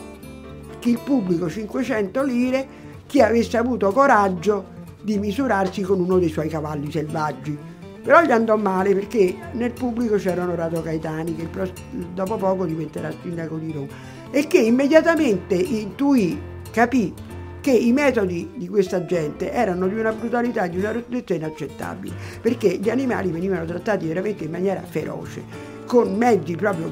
il 0.83 0.99
pubblico 1.03 1.49
500 1.49 2.23
lire 2.23 2.79
chi 3.11 3.19
avesse 3.21 3.57
avuto 3.57 3.91
coraggio 3.91 4.65
di 5.01 5.19
misurarsi 5.19 5.81
con 5.81 5.99
uno 5.99 6.17
dei 6.17 6.29
suoi 6.29 6.47
cavalli 6.47 6.89
selvaggi. 6.89 7.57
Però 8.01 8.21
gli 8.23 8.31
andò 8.31 8.55
male 8.55 8.93
perché 8.93 9.35
nel 9.51 9.73
pubblico 9.73 10.15
c'erano 10.15 10.55
Rado 10.55 10.81
Gaetani, 10.81 11.35
che 11.35 11.41
il 11.41 11.49
pros- 11.49 11.73
dopo 12.13 12.37
poco 12.37 12.65
diventerà 12.65 13.11
sindaco 13.21 13.57
di 13.57 13.73
Roma, 13.73 13.87
e 14.31 14.47
che 14.47 14.59
immediatamente 14.59 15.55
intuì, 15.55 16.39
capì 16.71 17.13
che 17.59 17.71
i 17.71 17.91
metodi 17.91 18.49
di 18.55 18.69
questa 18.69 19.05
gente 19.05 19.51
erano 19.51 19.89
di 19.89 19.99
una 19.99 20.13
brutalità, 20.13 20.67
di 20.67 20.77
una 20.77 20.93
ruttezza 20.93 21.33
inaccettabile, 21.33 22.15
perché 22.39 22.77
gli 22.77 22.89
animali 22.89 23.29
venivano 23.29 23.65
trattati 23.65 24.07
veramente 24.07 24.45
in 24.45 24.51
maniera 24.51 24.81
feroce, 24.83 25.43
con 25.85 26.15
mezzi 26.15 26.55
proprio 26.55 26.89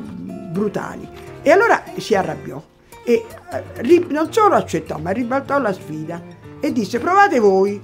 brutali. 0.52 1.08
E 1.42 1.50
allora 1.50 1.82
si 1.98 2.14
arrabbiò 2.14 2.62
e 3.04 3.26
eh, 3.52 4.06
non 4.10 4.32
solo 4.32 4.56
accettò, 4.56 4.98
ma 4.98 5.12
ribaltò 5.12 5.60
la 5.60 5.74
sfida 5.74 6.22
e 6.60 6.72
disse 6.72 7.00
provate 7.00 7.40
voi 7.40 7.82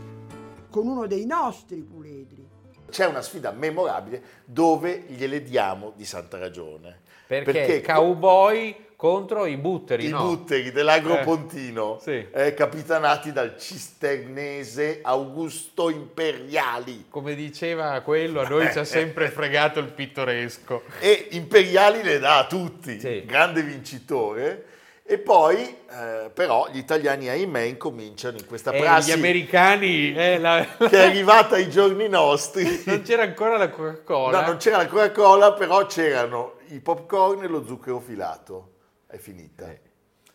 con 0.70 0.88
uno 0.88 1.08
dei 1.08 1.26
nostri 1.26 1.78
puledri. 1.82 2.44
C'è 2.90 3.06
una 3.08 3.22
sfida 3.22 3.52
memorabile 3.52 4.22
dove 4.46 5.06
gliele 5.08 5.42
diamo 5.42 5.94
di 5.96 6.06
santa 6.06 6.38
ragione. 6.38 7.02
Perché, 7.28 7.82
cowboy 7.82 8.76
contro 8.96 9.46
i 9.46 9.58
butteri, 9.58 10.06
I 10.06 10.10
no? 10.10 10.20
butteri 10.20 10.72
dell'Agropontino, 10.72 11.98
Eh, 11.98 12.02
sì. 12.02 12.28
eh, 12.32 12.54
capitanati 12.54 13.32
dal 13.32 13.58
cisternese 13.58 15.00
Augusto 15.02 15.90
Imperiali. 15.90 17.06
Come 17.10 17.34
diceva 17.36 18.00
quello, 18.02 18.42
a 18.42 18.48
noi 18.48 18.72
ci 18.72 18.80
ha 18.80 18.84
sempre 18.86 19.30
fregato 19.30 19.80
il 19.80 19.88
pittoresco. 19.92 20.84
E 21.00 21.30
Imperiali 21.32 22.04
le 22.04 22.20
dà 22.20 22.38
a 22.40 22.46
tutti, 22.48 23.00
Sì. 23.00 23.24
grande 23.26 23.64
vincitore. 23.64 24.66
E 25.08 25.20
poi, 25.20 25.78
eh, 25.88 26.32
però, 26.34 26.68
gli 26.72 26.80
italiani, 26.80 27.30
ahimè, 27.30 27.60
incominciano 27.60 28.38
in 28.38 28.48
questa 28.48 28.72
E 28.72 28.80
prassi 28.80 29.10
gli 29.10 29.14
americani, 29.14 30.16
eh, 30.16 30.40
la- 30.40 30.66
che 30.80 30.90
è 30.90 31.06
arrivata 31.06 31.58
ai 31.58 31.70
giorni 31.70 32.10
nostri. 32.10 32.82
non 32.88 33.04
c'era 33.04 33.22
ancora 33.22 33.56
la 33.56 33.70
Coca-Cola. 33.70 34.42
No, 34.42 34.48
non 34.48 34.58
c'era 34.58 34.78
la 34.78 34.88
Coca-Cola, 34.88 35.54
però 35.54 35.86
c'erano 35.86 36.56
i 36.70 36.80
popcorn 36.80 37.44
e 37.44 37.48
lo 37.48 37.64
zucchero 37.64 38.00
filato. 38.00 38.72
È 39.06 39.18
finita. 39.18 39.72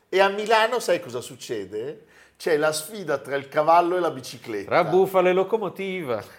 E 0.08 0.20
a 0.20 0.28
Milano, 0.28 0.78
sai 0.78 1.00
cosa 1.00 1.20
succede? 1.20 2.04
C'è 2.36 2.56
la 2.56 2.70
sfida 2.70 3.18
tra 3.18 3.34
il 3.34 3.48
cavallo 3.48 3.96
e 3.96 4.00
la 4.00 4.12
bicicletta. 4.12 4.68
Tra 4.70 4.84
bufala 4.84 5.30
e 5.30 5.32
locomotiva. 5.32 6.22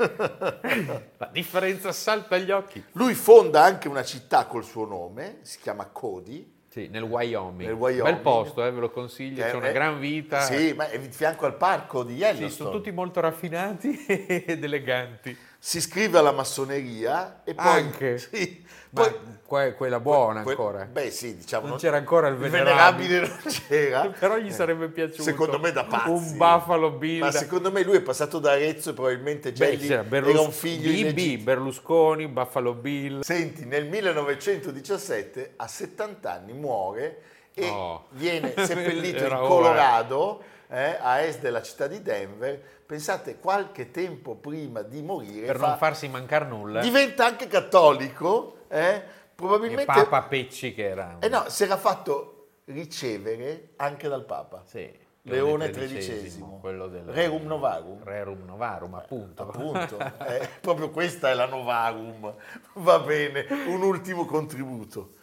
la 1.18 1.30
differenza 1.34 1.92
salta 1.92 2.36
agli 2.36 2.50
occhi. 2.50 2.82
Lui 2.94 3.14
fonda 3.14 3.62
anche 3.62 3.90
una 3.90 4.06
città 4.06 4.46
col 4.46 4.64
suo 4.64 4.86
nome, 4.86 5.40
si 5.42 5.60
chiama 5.60 5.86
Cody. 5.88 6.60
Sì, 6.72 6.88
nel 6.88 7.04
Wyoming. 7.04 7.68
Nel 7.70 7.78
Wyoming. 7.78 8.04
Bel 8.14 8.22
posto, 8.22 8.66
eh, 8.66 8.72
ve 8.72 8.80
lo 8.80 8.90
consiglio, 8.92 9.44
che 9.44 9.50
c'è 9.50 9.52
è- 9.52 9.56
una 9.58 9.72
gran 9.72 10.00
vita. 10.00 10.40
Sì, 10.40 10.72
ma 10.74 10.90
è 10.90 10.98
di 11.00 11.10
fianco 11.10 11.46
al 11.46 11.56
parco 11.58 12.04
di 12.04 12.14
Sì, 12.14 12.20
Yellowstone. 12.20 12.50
sono 12.50 12.70
tutti 12.72 12.92
molto 12.92 13.20
raffinati 13.20 14.06
ed 14.08 14.64
eleganti. 14.64 15.38
Si 15.60 15.78
iscrive 15.78 16.18
alla 16.18 16.32
massoneria 16.32 17.42
e 17.44 17.54
poi... 17.56 17.66
Anche? 17.68 18.18
Sì, 18.20 18.64
Ma 18.92 19.02
poi- 19.02 19.16
que- 19.60 19.74
quella 19.76 20.00
buona 20.00 20.44
que- 20.44 20.52
ancora. 20.52 20.86
Beh 20.86 21.12
sì, 21.12 21.36
diciamo... 21.38 21.68
non 21.68 21.78
c'era 21.78 21.98
ancora 21.98 22.28
il 22.28 22.34
il 22.36 22.40
venerabile. 22.40 23.20
venerabile 23.20 23.28
non 23.44 23.54
c'era. 23.68 24.08
Però 24.20 24.38
gli 24.38 24.52
sarebbe 24.52 24.88
piaciuto. 24.90 25.24
Secondo 25.24 25.60
me 25.60 25.72
da 25.72 25.84
pazzi. 25.84 26.10
Un 26.10 26.38
Buffalo 26.38 26.92
Bill. 26.92 27.20
Ma 27.20 27.32
secondo 27.32 27.72
me 27.72 27.84
lui 27.84 27.98
è 27.98 28.02
passato 28.02 28.40
da 28.40 28.52
Arezzo 28.52 28.92
e 28.92 28.94
probabilmente 28.94 29.52
già 29.52 29.66
Beh, 29.66 29.78
c'era 29.78 30.04
Berlus- 30.04 30.34
era 30.34 30.42
un 30.42 30.52
figlio 30.52 31.12
BB. 31.12 31.44
Berlusconi, 31.44 32.28
Buffalo 32.28 32.74
Bill. 32.74 33.22
Senti, 33.22 33.66
nel 33.66 33.86
1917 33.88 35.54
a 35.58 35.68
70 35.68 36.32
anni 36.32 36.54
muore 36.54 37.22
e 37.54 37.68
Oh. 37.70 38.06
viene 38.12 38.54
seppellito 38.66 39.26
in 39.26 39.34
ora. 39.34 39.48
Colorado, 39.48 40.42
eh, 40.70 40.98
a 41.00 41.22
est 41.22 41.40
della 41.42 41.62
città 41.62 41.88
di 41.88 42.02
Denver. 42.02 42.62
Pensate, 42.86 43.38
qualche 43.40 43.92
tempo 43.92 44.36
prima 44.36 44.82
di 44.82 45.02
morire 45.02 45.46
Per 45.48 45.58
fa- 45.58 45.68
non 45.68 45.78
farsi 45.78 46.08
mancare 46.10 46.46
nulla. 46.46 46.82
diventa 46.82 47.26
anche 47.26 47.48
cattolico, 47.48 48.58
eh, 48.68 49.02
Probabilmente... 49.42 49.86
Papa 49.86 50.22
Pecci 50.22 50.72
che 50.72 50.88
era... 50.88 51.18
Eh 51.20 51.28
no, 51.28 51.46
si 51.48 51.64
era 51.64 51.76
fatto 51.76 52.50
ricevere 52.66 53.70
anche 53.78 54.08
dal 54.08 54.24
Papa. 54.24 54.62
Sì, 54.66 54.88
Leone 55.24 55.72
XIII, 55.72 56.60
quello 56.60 56.88
del 56.88 57.06
Rerum 57.06 57.48
Novarum. 57.48 58.04
Rerum 58.04 58.46
Novarum, 58.46 58.94
appunto. 58.94 59.42
Appunto, 59.42 59.98
eh, 60.28 60.48
proprio 60.62 60.92
questa 60.92 61.32
è 61.32 61.34
la 61.34 61.48
Novarum. 61.48 62.34
Va 62.74 63.00
bene, 63.00 63.48
un 63.66 63.82
ultimo 63.82 64.26
contributo. 64.26 65.14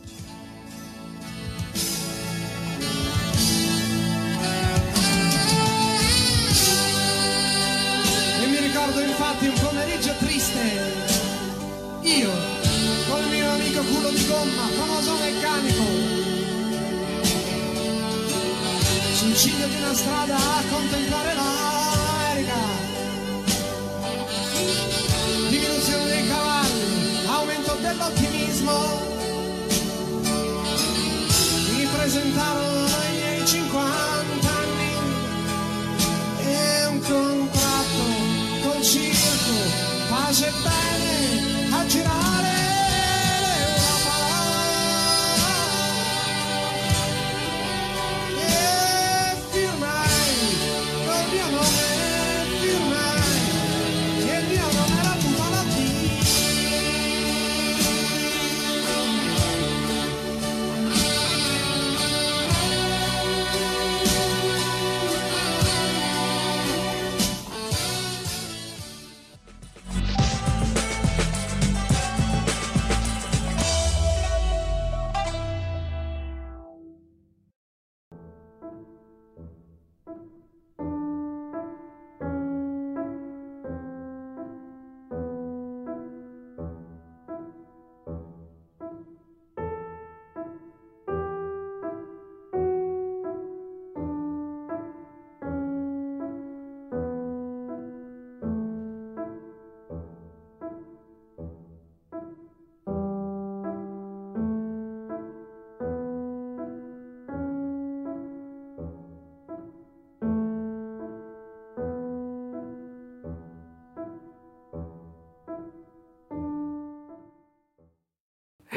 E 8.41 8.47
mi 8.47 8.59
ricordo 8.59 9.01
infatti 9.01 9.47
un 9.47 9.61
pomeriggio 9.61 10.13
triste. 10.19 11.17
Io, 12.03 12.31
il 12.31 12.58
amico 13.59 13.83
culo 13.83 14.11
di 14.11 14.27
gomma, 14.27 14.69
famoso 14.69 15.17
meccanico, 15.19 15.83
sul 19.15 19.35
ciglio 19.35 19.67
di 19.67 19.77
una 19.77 19.95
strada 19.95 20.37
a 20.37 20.63
contemplare 20.71 21.35
l'America. 21.35 22.08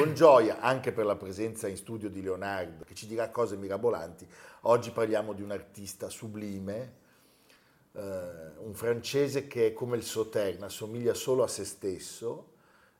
Con 0.02 0.14
gioia, 0.16 0.60
anche 0.60 0.92
per 0.92 1.06
la 1.06 1.16
presenza 1.16 1.68
in 1.68 1.78
studio 1.78 2.10
di 2.10 2.22
Leonardo, 2.22 2.84
che 2.84 2.94
ci 2.94 3.08
dirà 3.08 3.30
cose 3.30 3.56
mirabolanti, 3.56 4.28
oggi 4.62 4.92
parliamo 4.92 5.34
di 5.34 5.42
un 5.42 5.52
artista 5.52 6.10
sublime, 6.10 6.94
eh, 7.94 8.00
un 8.58 8.74
francese 8.74 9.48
che 9.48 9.68
è 9.68 9.74
come 9.74 9.98
il 9.98 10.04
Sauternes, 10.04 10.64
assomiglia 10.64 11.14
solo 11.14 11.44
a 11.44 11.48
se 11.48 11.66
stesso 11.66 12.54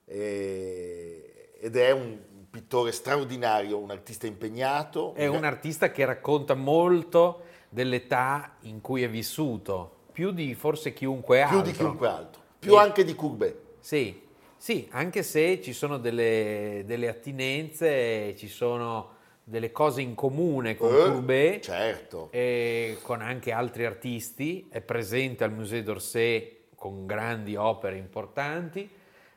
e- 0.06 1.52
ed 1.60 1.76
è 1.76 1.92
un 1.92 2.20
pittore 2.50 2.92
straordinario, 2.92 3.78
un 3.78 3.92
artista 3.92 4.28
impegnato. 4.28 5.14
È 5.14 5.28
un 5.28 5.44
artista 5.44 5.92
che 5.92 6.04
racconta 6.06 6.54
molto 6.54 7.44
dell'età 7.70 8.58
in 8.62 8.82
cui 8.82 9.04
è 9.04 9.10
vissuto, 9.10 10.00
più 10.12 10.32
di 10.32 10.54
forse 10.54 10.92
chiunque 10.94 11.42
altro. 11.42 11.62
più 11.62 11.72
di 11.72 11.78
chiunque 11.78 12.08
altro, 12.08 12.42
più 12.60 12.74
E- 12.74 12.78
anche 12.78 13.04
di 13.04 13.16
Courbet. 13.16 13.56
Sì, 13.80 14.22
sì, 14.62 14.88
anche 14.92 15.24
se 15.24 15.60
ci 15.60 15.74
sono 15.74 15.98
delle, 15.98 16.84
delle 16.86 17.08
attinenze, 17.08 18.36
ci 18.38 18.48
sono 18.48 19.10
delle 19.44 19.72
cose 19.72 20.02
in 20.02 20.14
comune 20.14 20.78
con 20.78 20.94
Eh, 20.94 20.98
Courbet 20.98 21.64
certo. 21.64 22.28
e 22.32 23.00
con 23.02 23.22
anche 23.22 23.52
altri 23.52 23.86
artisti, 23.86 24.68
è 24.70 24.80
presente 24.82 25.44
al 25.44 25.52
Musée 25.52 25.82
d'Orsay 25.82 26.58
con 26.76 27.08
grandi 27.08 27.56
opere 27.56 27.98
importanti, 27.98 28.88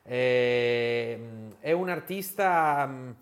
Ehm, 0.07 1.55
è 1.59 1.71
un 1.71 1.89
artista 1.89 2.85
mh, 2.85 3.15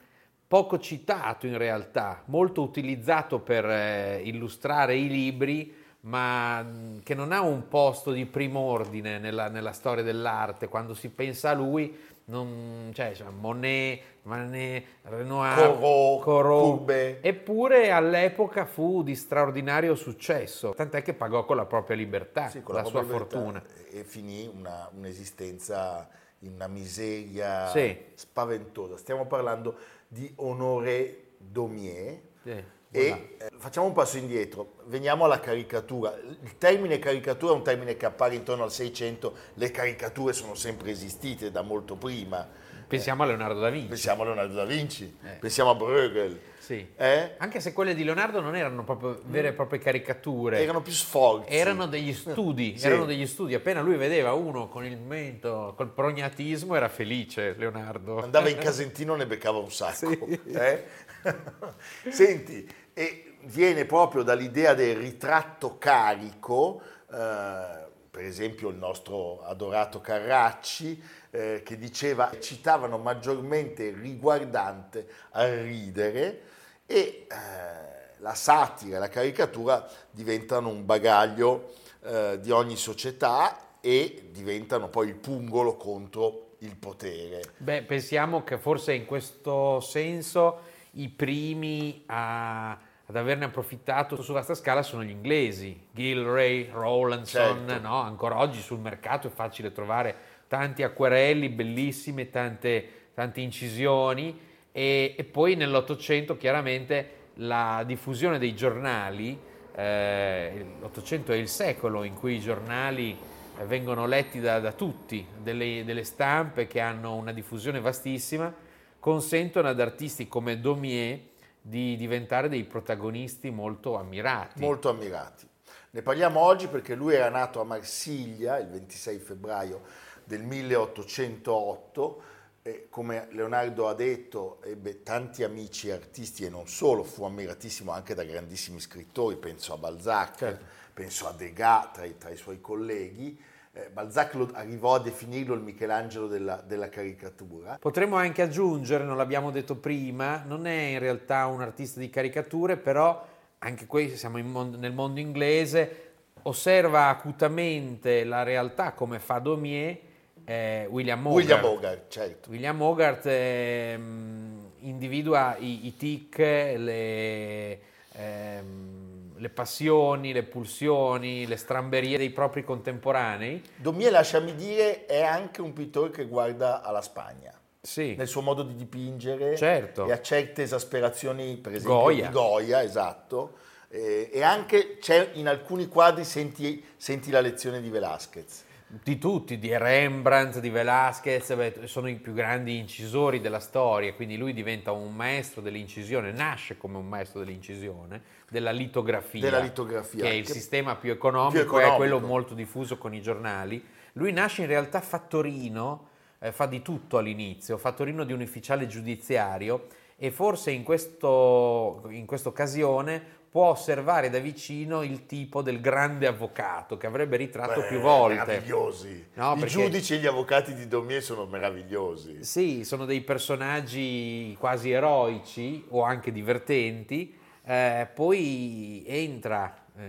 poco 0.46 0.78
citato 0.80 1.48
in 1.48 1.58
realtà, 1.58 2.24
molto 2.26 2.62
utilizzato 2.62 3.40
per 3.40 3.64
eh, 3.66 4.22
illustrare 4.26 4.98
i 4.98 5.08
libri, 5.08 5.74
ma 6.06 6.62
mh, 6.62 7.02
che 7.04 7.14
non 7.16 7.32
ha 7.32 7.42
un 7.42 7.68
posto 7.68 8.12
di 8.12 8.26
prim'ordine 8.26 9.20
nella, 9.20 9.48
nella 9.50 9.72
storia 9.72 10.04
dell'arte. 10.04 10.68
Quando 10.68 10.94
si 10.94 11.10
pensa 11.10 11.52
a 11.52 11.54
lui, 11.54 11.98
non, 12.26 12.92
cioè, 12.94 13.14
cioè, 13.14 13.28
Monet, 13.30 14.02
Manet, 14.24 14.86
Renoir, 15.04 15.78
Corot. 16.22 16.90
Eppure 17.22 17.92
all'epoca 17.92 18.66
fu 18.66 19.04
di 19.04 19.16
straordinario 19.16 19.96
successo, 19.96 20.74
tant'è 20.74 21.02
che 21.02 21.14
pagò 21.14 21.46
con 21.46 21.56
la 21.58 21.66
propria 21.66 21.96
libertà, 21.96 22.50
Sì, 22.50 22.62
con 22.62 22.76
la, 22.76 22.82
la 22.82 22.88
sua 22.88 23.04
fortuna. 23.04 23.62
E 23.92 24.04
finì 24.04 24.50
una- 24.54 24.90
un'esistenza 24.94 26.08
in 26.40 26.54
una 26.54 26.68
miseria 26.68 27.68
Sì. 27.68 27.98
spaventosa. 28.14 28.98
Stiamo 28.98 29.26
parlando 29.26 29.76
di 30.08 30.32
Honoré 30.38 31.32
Daumier. 31.38 32.20
Sì, 32.44 32.64
E 32.96 33.38
eh, 33.40 33.50
facciamo 33.58 33.88
un 33.88 33.94
passo 33.94 34.18
indietro, 34.18 34.74
veniamo 34.86 35.26
alla 35.26 35.40
caricatura. 35.40 36.16
Il 36.16 36.60
termine 36.60 37.00
caricatura 37.00 37.54
è 37.54 37.56
un 37.56 37.64
termine 37.64 37.98
che 37.98 38.06
appare 38.06 38.36
intorno 38.36 38.62
al 38.64 38.72
600, 38.72 39.34
le 39.56 39.72
caricature 39.72 40.32
sono 40.32 40.54
sempre 40.54 40.92
esistite 40.92 41.50
da 41.50 41.64
molto 41.64 41.96
prima. 41.96 42.48
Pensiamo 42.88 43.24
a 43.24 43.26
Leonardo 43.26 43.60
da 43.60 43.70
Vinci. 43.70 43.88
Pensiamo 43.88 44.22
a 44.22 44.26
Leonardo 44.26 44.54
da 44.54 44.66
Vinci, 44.66 45.18
Eh. 45.24 45.30
pensiamo 45.40 45.70
a 45.72 45.76
Bruegel. 45.76 46.40
Sì. 46.60 46.88
Eh? 46.96 47.36
Anche 47.40 47.60
se 47.60 47.74
quelle 47.74 47.94
di 47.94 48.04
Leonardo 48.06 48.40
non 48.40 48.56
erano 48.56 48.84
proprio 48.86 49.20
vere 49.26 49.50
e 49.50 49.54
proprie 49.54 49.80
caricature. 49.80 50.60
Erano 50.62 50.82
più 50.82 50.94
sforzi. 50.94 51.54
Erano 51.54 51.88
degli 51.88 52.14
studi, 52.14 52.78
Sì. 52.78 52.86
erano 52.88 53.04
degli 53.06 53.28
studi. 53.28 53.54
Appena 53.54 53.82
lui 53.82 53.98
vedeva 53.98 54.32
uno 54.34 54.70
con 54.70 54.86
il 54.86 54.98
mento, 54.98 55.74
col 55.76 55.90
prognatismo, 55.90 56.76
era 56.76 56.88
felice 56.88 57.54
Leonardo. 57.58 58.22
Andava 58.22 58.48
in 58.50 58.58
Casentino 58.64 59.16
ne 59.16 59.28
beccava 59.28 59.58
un 59.58 59.72
sacco. 59.72 60.10
eh? 60.46 60.84
Senti, 62.10 62.68
e 62.94 63.36
viene 63.42 63.86
proprio 63.86 64.24
dall'idea 64.24 64.74
del 64.74 64.96
ritratto 64.96 65.78
carico, 65.78 66.82
eh, 67.12 67.82
per 68.10 68.24
esempio 68.24 68.70
il 68.70 68.76
nostro 68.76 69.42
adorato 69.44 70.00
Carracci, 70.00 71.02
eh, 71.34 71.62
che 71.66 71.78
diceva, 71.78 72.30
citavano 72.40 73.00
maggiormente 73.00 73.86
il 73.86 73.96
riguardante 73.96 75.08
a 75.32 75.46
ridere 75.62 76.42
e 76.86 77.26
eh, 77.28 78.20
la 78.20 78.36
satira 78.36 78.98
e 78.98 79.00
la 79.00 79.10
caricatura 79.10 79.88
diventano 80.12 80.70
un 80.70 80.86
bagaglio 80.86 81.74
eh, 82.04 82.38
di 82.40 82.52
ogni 82.52 82.76
società 82.76 83.80
e 83.82 84.30
diventano 84.32 84.90
poi 84.90 85.08
il 85.08 85.16
pungolo 85.16 85.76
contro 85.76 86.52
il 86.60 86.76
potere. 86.76 87.42
Beh, 87.58 87.82
pensiamo 87.82 88.44
che 88.44 88.58
forse 88.60 88.94
in 88.94 89.06
questo 89.06 89.80
senso 89.80 90.62
i 90.92 91.10
primi 91.10 92.04
a- 92.06 92.72
ad 93.06 93.16
averne 93.18 93.46
approfittato 93.46 94.22
su 94.22 94.32
vasta 94.32 94.54
scala 94.54 94.82
sono 94.84 95.04
gli 95.04 95.10
inglesi, 95.10 95.88
Gilray, 95.92 96.70
Rowlandson, 96.72 97.66
Certo. 97.68 97.82
no? 97.88 98.00
ancora 98.00 98.38
oggi 98.38 98.62
sul 98.62 98.80
mercato 98.80 99.28
è 99.28 99.30
facile 99.32 99.72
trovare 99.74 100.16
tanti 100.48 100.84
acquerelli 100.84 101.50
bellissime, 101.50 102.30
tante, 102.30 103.10
tante 103.14 103.42
incisioni 103.42 104.40
e, 104.72 105.16
e 105.18 105.24
poi 105.24 105.56
nell'Ottocento 105.56 106.38
chiaramente 106.38 107.22
la 107.36 107.84
diffusione 107.86 108.38
dei 108.38 108.56
giornali, 108.56 109.40
eh, 109.76 110.66
l'Ottocento 110.80 111.32
è 111.32 111.36
il 111.36 111.48
secolo 111.48 112.04
in 112.04 112.16
cui 112.16 112.36
i 112.36 112.40
giornali 112.40 113.18
eh, 113.58 113.66
vengono 113.66 114.06
letti 114.06 114.40
da, 114.40 114.60
da 114.60 114.72
tutti, 114.72 115.26
delle, 115.42 115.84
delle 115.86 116.04
stampe 116.04 116.68
che 116.68 116.80
hanno 116.80 117.16
una 117.16 117.32
diffusione 117.32 117.80
vastissima, 117.80 118.54
consentono 119.00 119.68
ad 119.68 119.80
artisti 119.80 120.28
come 120.28 120.60
Daumier 120.60 121.20
di 121.62 121.96
diventare 121.96 122.50
dei 122.50 122.64
protagonisti 122.66 123.50
molto 123.50 123.98
ammirati. 123.98 124.60
molto 124.60 124.90
ammirati. 124.90 125.48
Ne 125.92 126.02
parliamo 126.02 126.40
oggi 126.40 126.68
perché 126.68 126.96
lui 126.96 127.14
era 127.14 127.30
nato 127.30 127.62
a 127.62 127.64
Marsiglia 127.64 128.58
il 128.58 128.68
26 128.68 129.20
febbraio 129.20 129.82
del 130.26 130.44
1808 130.44 132.22
e 132.66 132.88
come 132.90 133.28
Leonardo 133.32 133.88
ha 133.90 133.94
detto 133.94 134.60
ebbe 134.64 135.04
tanti 135.04 135.44
amici 135.44 135.92
artisti 135.92 136.46
e 136.46 136.50
non 136.50 136.68
solo, 136.68 137.04
fu 137.04 137.26
ammiratissimo 137.26 137.92
anche 137.92 138.14
da 138.14 138.24
grandissimi 138.24 138.80
scrittori, 138.80 139.36
penso 139.36 139.74
a 139.74 139.78
Balzac, 139.78 140.38
Certo. 140.38 140.66
penso 140.94 141.28
a 141.28 141.34
Degas 141.34 141.90
tra 141.94 142.06
i, 142.06 142.18
tra 142.18 142.30
i 142.30 142.38
suoi 142.38 142.62
colleghi. 142.62 143.38
Eh, 143.76 143.90
Balzac 143.92 144.36
lo- 144.36 144.52
arrivò 144.54 144.96
a 144.96 145.00
definirlo 145.00 145.56
il 145.56 145.62
Michelangelo 145.62 146.28
della, 146.28 146.64
della 146.66 146.90
caricatura. 146.90 147.78
Potremmo 147.82 148.16
anche 148.16 148.42
aggiungere, 148.44 149.04
non 149.04 149.18
l'abbiamo 149.18 149.50
detto 149.52 149.76
prima, 149.76 150.44
non 150.46 150.66
è 150.68 150.72
in 150.92 151.00
realtà 151.00 151.48
un 151.48 151.60
artista 151.62 152.00
di 152.00 152.10
caricature, 152.10 152.78
però 152.78 153.26
anche 153.58 153.86
qui 153.88 154.16
siamo 154.16 154.38
in 154.38 154.48
mon- 154.50 154.76
nel 154.78 154.94
mondo 154.94 155.20
inglese, 155.20 156.12
osserva 156.44 157.08
acutamente 157.08 158.24
la 158.24 158.44
realtà 158.44 158.94
come 158.94 159.20
fa 159.20 159.40
Daumier, 159.40 159.98
eh, 160.46 160.88
William 160.90 161.26
Hogarth. 161.26 161.36
William 161.48 161.64
Hogarth, 161.66 162.10
certo. 162.10 162.50
William 162.50 162.82
Hogarth 162.82 163.26
ehm, 163.26 164.72
individua 164.80 165.56
i, 165.58 165.88
i 165.88 165.96
tic, 165.96 166.38
le, 166.38 167.80
ehm, 168.14 169.38
le 169.38 169.50
passioni, 169.50 170.34
le 170.34 170.44
pulsioni, 170.44 171.46
le 171.48 171.58
stramberie 171.58 172.18
dei 172.18 172.30
propri 172.30 172.64
contemporanei. 172.64 173.62
Daumier, 173.76 174.12
lasciami 174.12 174.56
dire, 174.56 175.06
è 175.06 175.22
anche 175.22 175.62
un 175.62 175.74
pittore 175.74 176.12
che 176.12 176.26
guarda 176.26 176.82
alla 176.82 177.02
Spagna. 177.02 177.54
Sì, 177.82 178.16
nel 178.16 178.30
suo 178.30 178.42
modo 178.42 178.64
di 178.64 178.76
dipingere 178.76 179.58
Certo. 179.58 180.08
e 180.08 180.14
a 180.14 180.22
certe 180.22 180.64
esasperazioni, 180.64 181.58
per 181.58 181.74
esempio 181.74 182.00
Goya. 182.00 182.28
di 182.28 182.34
Goya, 182.34 182.82
esatto. 182.82 183.58
Eh, 183.90 184.30
e 184.32 184.42
anche 184.42 184.98
c'è 185.00 185.32
in 185.34 185.48
alcuni 185.50 185.88
quadri 185.88 186.24
senti, 186.24 186.84
senti 186.96 187.30
la 187.30 187.42
lezione 187.42 187.82
di 187.82 187.90
Velázquez. 187.90 188.64
Di 189.02 189.18
tutti, 189.18 189.58
di 189.58 189.76
Rembrandt, 189.76 190.60
di 190.60 190.70
Velázquez, 190.70 191.56
beh, 191.56 191.88
sono 191.88 192.08
i 192.10 192.16
più 192.16 192.34
grandi 192.34 192.78
incisori 192.78 193.40
della 193.40 193.60
storia, 193.60 194.14
quindi 194.14 194.38
lui 194.38 194.54
diventa 194.54 194.92
un 194.92 195.16
maestro 195.16 195.62
dell'incisione, 195.62 196.32
nasce 196.32 196.78
come 196.78 196.98
un 196.98 197.08
maestro 197.08 197.40
dell'incisione, 197.40 198.22
della 198.50 198.72
litografia, 198.72 199.42
Della 199.42 199.60
litografia, 199.60 200.24
che 200.24 200.30
è 200.30 200.34
il 200.34 200.46
che- 200.46 200.52
sistema 200.54 200.96
più 200.96 201.12
economico, 201.12 201.52
più 201.52 201.60
è 201.62 201.64
economico. 201.64 201.96
quello 201.98 202.20
molto 202.20 202.54
diffuso 202.54 202.98
con 203.00 203.16
i 203.16 203.22
giornali. 203.22 203.84
Lui 204.14 204.32
nasce 204.32 204.62
in 204.62 204.68
realtà 204.68 205.02
fattorino, 205.02 206.08
eh, 206.40 206.52
fa 206.52 206.68
di 206.68 206.84
tutto 206.84 207.18
all'inizio, 207.18 207.78
fattorino 207.80 208.24
di 208.24 208.34
un 208.34 208.42
ufficiale 208.42 208.86
giudiziario 208.86 209.88
e 210.18 210.30
forse 210.30 210.70
in, 210.70 210.84
questo, 210.84 212.04
in 212.10 212.28
questa 212.28 212.50
occasione 212.50 213.42
può 213.54 213.68
osservare 213.68 214.32
da 214.32 214.40
vicino 214.40 215.04
il 215.04 215.28
tipo 215.28 215.62
del 215.62 215.80
grande 215.80 216.26
avvocato 216.26 216.98
che 216.98 217.06
avrebbe 217.06 217.38
ritratto 217.38 217.82
Beh, 217.82 217.88
più 217.88 218.00
volte. 218.00 218.46
Meravigliosi. 218.46 219.28
No, 219.36 219.52
I 219.54 219.60
perché- 219.60 219.68
giudici 219.68 220.16
e 220.16 220.18
gli 220.18 220.26
avvocati 220.26 220.74
di 220.74 220.88
Daumier 220.88 221.22
sono 221.22 221.46
meravigliosi. 221.46 222.44
Sì, 222.44 222.84
sono 222.84 223.06
dei 223.06 223.22
personaggi 223.22 224.56
quasi 224.60 224.90
eroici 224.90 225.86
o 225.90 226.02
anche 226.02 226.32
divertenti. 226.32 227.38
Eh, 227.64 228.08
poi 228.12 229.04
entra 229.06 229.83
eh, 229.98 230.04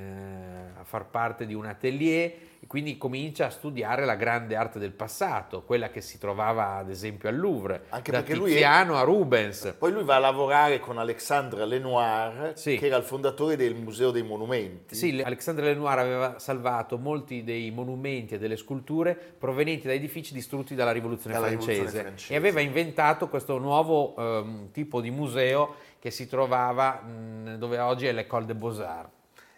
a 0.79 0.85
far 0.85 1.07
parte 1.07 1.47
di 1.47 1.55
un 1.55 1.67
atelier 1.67 2.33
e 2.61 2.67
quindi 2.67 2.97
comincia 2.97 3.47
a 3.47 3.51
studiare 3.51 4.07
la 4.07 4.15
grande 4.15 4.57
arte 4.57 4.79
del 4.79 4.93
passato, 4.93 5.63
quella 5.65 5.91
che 5.91 6.01
si 6.01 6.17
trovava 6.19 6.77
ad 6.77 6.89
esempio 6.89 7.29
al 7.29 7.37
Louvre, 7.37 7.83
Anche 7.91 8.11
da 8.11 8.25
lui 8.29 8.51
è- 8.51 8.55
Tiziano 8.55 8.97
a 8.97 9.03
Rubens. 9.03 9.75
Poi 9.79 9.93
lui 9.93 10.03
va 10.03 10.15
a 10.17 10.19
lavorare 10.21 10.79
con 10.81 10.97
Alexandre 10.97 11.67
Lenoir, 11.67 12.53
Sì. 12.57 12.79
che 12.79 12.87
era 12.87 12.97
il 12.97 13.03
fondatore 13.03 13.57
del 13.57 13.75
Museo 13.75 14.11
dei 14.11 14.23
Monumenti. 14.23 14.95
Sì, 14.95 15.21
Alexandre 15.23 15.67
Lenoir 15.67 15.99
aveva 15.99 16.39
salvato 16.39 16.97
molti 16.97 17.45
dei 17.45 17.71
monumenti 17.71 18.35
e 18.35 18.39
delle 18.39 18.57
sculture 18.57 19.15
provenienti 19.15 19.87
da 19.87 19.93
edifici 19.93 20.33
distrutti 20.33 20.75
dalla 20.75 20.93
rivoluzione, 20.93 21.35
Dalla 21.35 21.49
francese, 21.49 21.71
Rivoluzione 21.73 22.05
francese. 22.07 22.33
e 22.33 22.37
aveva 22.37 22.61
inventato 22.61 23.29
questo 23.29 23.59
nuovo 23.59 24.17
ehm, 24.17 24.71
tipo 24.73 25.03
di 25.03 25.11
museo 25.11 25.75
che 25.99 26.11
si 26.11 26.27
trovava 26.27 27.01
mh, 27.03 27.57
dove 27.59 27.79
oggi 27.79 28.07
è 28.07 28.13
l'École 28.13 28.47
des 28.47 28.57
Beaux-Arts. 28.57 29.13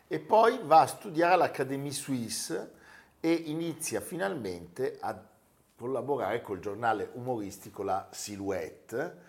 E 0.09 0.19
poi 0.21 0.61
va 0.63 0.83
a 0.83 0.87
studiare 0.87 1.35
all'Académie 1.35 1.91
Suisse 1.91 2.73
e 3.21 3.33
inizia 3.33 4.01
finalmente 4.01 4.99
a 5.01 5.21
collaborare 5.77 6.41
col 6.41 6.61
giornale 6.61 7.11
umoristico 7.15 7.83
La 7.83 8.09
Silhouette. 8.11 9.25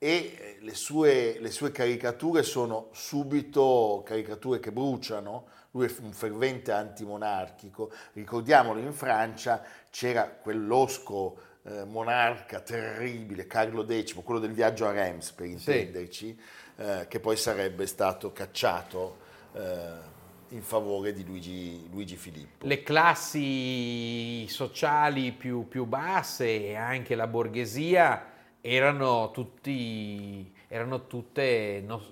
E 0.00 0.08
eh, 0.08 0.56
le 0.60 0.74
sue, 0.74 1.38
le 1.40 1.50
sue 1.50 1.72
caricature 1.72 2.42
sono 2.42 2.88
subito 2.92 4.02
caricature 4.04 4.60
che 4.60 4.70
bruciano, 4.70 5.46
lui 5.72 5.86
è 5.86 5.94
un 6.02 6.12
fervente 6.12 6.72
antimonarchico, 6.72 7.90
ricordiamolo 8.12 8.78
in 8.78 8.92
Francia 8.92 9.62
c'era 9.90 10.28
quel 10.28 10.64
losco 10.66 11.36
eh, 11.62 11.84
monarca 11.84 12.60
terribile, 12.60 13.46
Carlo 13.46 13.84
X, 13.84 14.14
quello 14.22 14.40
del 14.40 14.52
viaggio 14.52 14.86
a 14.86 14.92
Reims 14.92 15.32
per 15.32 15.46
intenderci, 15.46 16.40
eh, 16.76 17.06
che 17.08 17.18
poi 17.18 17.36
sarebbe 17.36 17.86
stato 17.86 18.32
cacciato 18.32 19.16
eh, 19.54 20.16
in 20.50 20.62
favore 20.62 21.12
di 21.12 21.24
Luigi, 21.24 21.88
Luigi 21.90 22.16
Filippo. 22.16 22.66
Le 22.66 22.82
classi 22.82 24.46
sociali 24.48 25.32
più, 25.32 25.68
più 25.68 25.84
basse 25.84 26.68
e 26.68 26.74
anche 26.74 27.14
la 27.14 27.26
borghesia 27.26 28.24
erano, 28.60 29.30
tutti, 29.30 30.50
erano 30.68 31.06
tutte 31.06 31.82
no- 31.86 32.02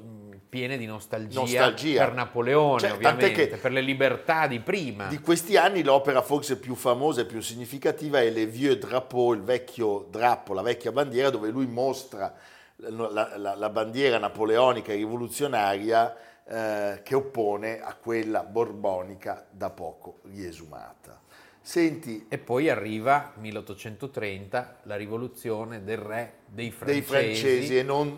piene 0.48 0.76
di 0.78 0.86
nostalgia, 0.86 1.40
Nostalgia. 1.40 2.04
per 2.04 2.14
Napoleone, 2.14 2.80
Cioè, 2.80 2.92
ovviamente, 2.92 3.48
per 3.56 3.72
le 3.72 3.80
libertà 3.80 4.46
di 4.46 4.60
prima. 4.60 5.06
Di 5.06 5.18
questi 5.18 5.56
anni 5.56 5.82
l'opera 5.82 6.22
forse 6.22 6.58
più 6.58 6.74
famosa 6.74 7.22
e 7.22 7.26
più 7.26 7.40
significativa 7.40 8.20
è 8.20 8.30
Le 8.30 8.46
Vieux 8.46 8.78
Drapeau, 8.78 9.32
il 9.32 9.42
vecchio 9.42 10.06
drappo, 10.10 10.54
la 10.54 10.62
vecchia 10.62 10.92
bandiera, 10.92 11.30
dove 11.30 11.50
lui 11.50 11.66
mostra 11.66 12.34
la, 12.76 13.10
la- 13.36 13.54
la 13.56 13.70
bandiera 13.70 14.18
napoleonica 14.18 14.92
e 14.92 14.96
rivoluzionaria 14.96 16.14
eh, 16.48 17.00
che 17.02 17.14
oppone 17.14 17.80
a 17.80 17.94
quella 17.94 18.42
borbonica 18.42 19.46
da 19.50 19.70
poco 19.70 20.18
riesumata. 20.24 21.20
Senti, 21.60 22.26
E 22.28 22.38
poi 22.38 22.68
arriva 22.68 23.32
1830, 23.38 24.76
la 24.84 24.94
rivoluzione 24.96 25.82
del 25.82 25.98
re 25.98 26.32
dei 26.46 26.68
dei 26.68 26.70
francesi, 26.70 27.02
francesi 27.02 27.78
e 27.78 27.82
non 27.82 28.16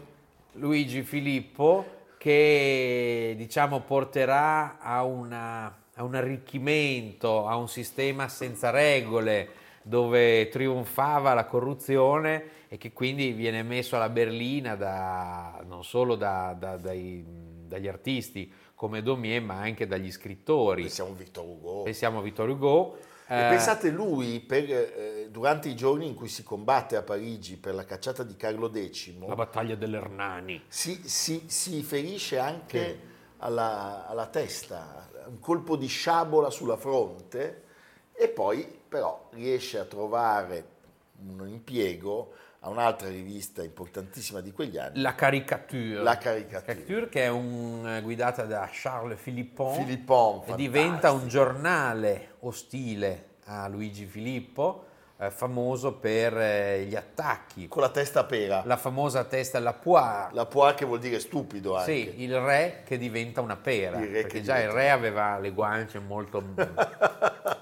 Luigi 0.53 1.03
Filippo, 1.03 1.97
che 2.19 3.35
diciamo 3.39 3.81
porterà 3.81 4.79
a, 4.81 5.03
una- 5.05 5.75
a 5.95 6.03
un 6.03 6.15
arricchimento, 6.15 7.47
a 7.47 7.57
un 7.57 7.69
sistema 7.69 8.29
senza 8.29 8.69
regole, 8.71 9.49
dove 9.83 10.49
trionfava 10.49 11.33
la 11.33 11.47
corruzione 11.47 12.67
e 12.69 12.77
che 12.77 12.93
quindi 12.93 13.33
viene 13.33 13.63
messo 13.63 13.97
alla 13.97 14.11
berlina 14.11 14.75
da- 14.77 15.63
non 15.67 15.83
solo 15.85 16.17
da- 16.17 16.55
da- 16.59 16.77
dai- 16.77 17.25
dagli 17.69 17.87
artisti 17.87 18.53
come 18.75 19.03
Daumier, 19.03 19.43
ma 19.43 19.61
anche 19.61 19.87
dagli 19.87 20.11
scrittori. 20.11 20.83
pensiamo 20.83 21.11
a 21.11 21.15
Victor 21.15 21.45
Hugo. 21.45 21.83
Pensiamo 21.83 22.19
a 22.19 22.23
Vittor 22.23 22.49
Hugo. 22.49 22.97
E 23.29 23.47
eh, 23.47 23.49
pensate 23.51 23.91
lui, 23.91 24.41
per, 24.41 24.65
eh, 24.71 25.29
durante 25.31 25.69
i 25.69 25.77
giorni 25.77 26.07
in 26.07 26.15
cui 26.15 26.29
si 26.29 26.43
combatte 26.43 26.97
a 26.97 27.03
Parigi 27.03 27.57
per 27.59 27.75
la 27.75 27.85
cacciata 27.85 28.23
di 28.23 28.37
Carlo 28.37 28.73
X, 28.73 29.13
la 29.19 29.35
battaglia 29.35 29.75
dell'Ernani. 29.75 30.63
si, 30.67 31.03
si- 31.05 31.45
si 31.47 31.83
ferisce 31.83 32.39
anche 32.39 33.01
alla, 33.39 34.07
alla 34.09 34.27
testa, 34.27 35.11
un 35.27 35.39
colpo 35.41 35.77
di 35.77 35.87
sciabola 35.87 36.49
sulla 36.49 36.77
fronte 36.77 37.65
e 38.15 38.29
poi 38.29 38.67
però 38.89 39.29
riesce 39.33 39.79
a 39.79 39.85
trovare 39.85 40.77
un 41.27 41.47
impiego 41.47 42.33
a 42.69 42.71
un'altra 42.71 43.09
rivista 43.09 43.63
importantissima 43.63 44.41
di 44.41 44.53
quegli 44.53 44.79
anni, 44.79 45.01
La 45.01 45.15
caricature. 45.15 46.03
La 46.03 46.17
Caricature. 46.19 46.63
Caricature 46.65 47.09
che 47.09 47.25
è 47.25 47.29
un- 47.29 47.87
eh, 47.89 48.01
guidata 48.03 48.45
da 48.45 48.69
Charles 48.71 49.19
Philippon, 49.21 49.77
Philippon, 49.85 50.43
e 50.47 50.55
diventa 50.55 51.11
un 51.11 51.21
fantastico. 51.21 51.29
giornale 51.29 52.29
ostile 52.41 53.25
a 53.47 53.67
Luigi 53.69 54.05
Filippo, 54.07 54.85
eh, 55.21 55.31
famoso 55.31 55.95
per 55.95 56.37
eh, 56.39 56.85
gli 56.85 56.95
attacchi. 56.95 57.67
con 57.67 57.83
la 57.83 57.89
testa 57.89 58.21
a 58.21 58.25
pera, 58.25 58.57
la, 58.59 58.63
La 58.67 58.77
famosa 58.77 59.25
testa 59.25 59.59
alla 59.59 59.73
poire. 59.73 60.45
poire 60.47 60.75
che 60.77 60.85
vuol 60.85 61.01
dire 61.01 61.19
stupido 61.19 61.77
anche. 61.77 61.93
Sì, 61.93 62.23
il 62.23 62.39
re 62.39 62.83
che 62.85 62.99
diventa 62.99 63.41
una 63.41 63.57
pera, 63.57 63.99
Il 63.99 64.07
re 64.07 64.13
perché 64.23 64.39
che 64.39 64.43
già 64.43 64.57
il 64.61 64.69
diventa- 64.69 64.81
re 64.81 64.91
aveva 64.91 65.39
le 65.39 65.51
guance 65.51 65.99
molto, 65.99 66.41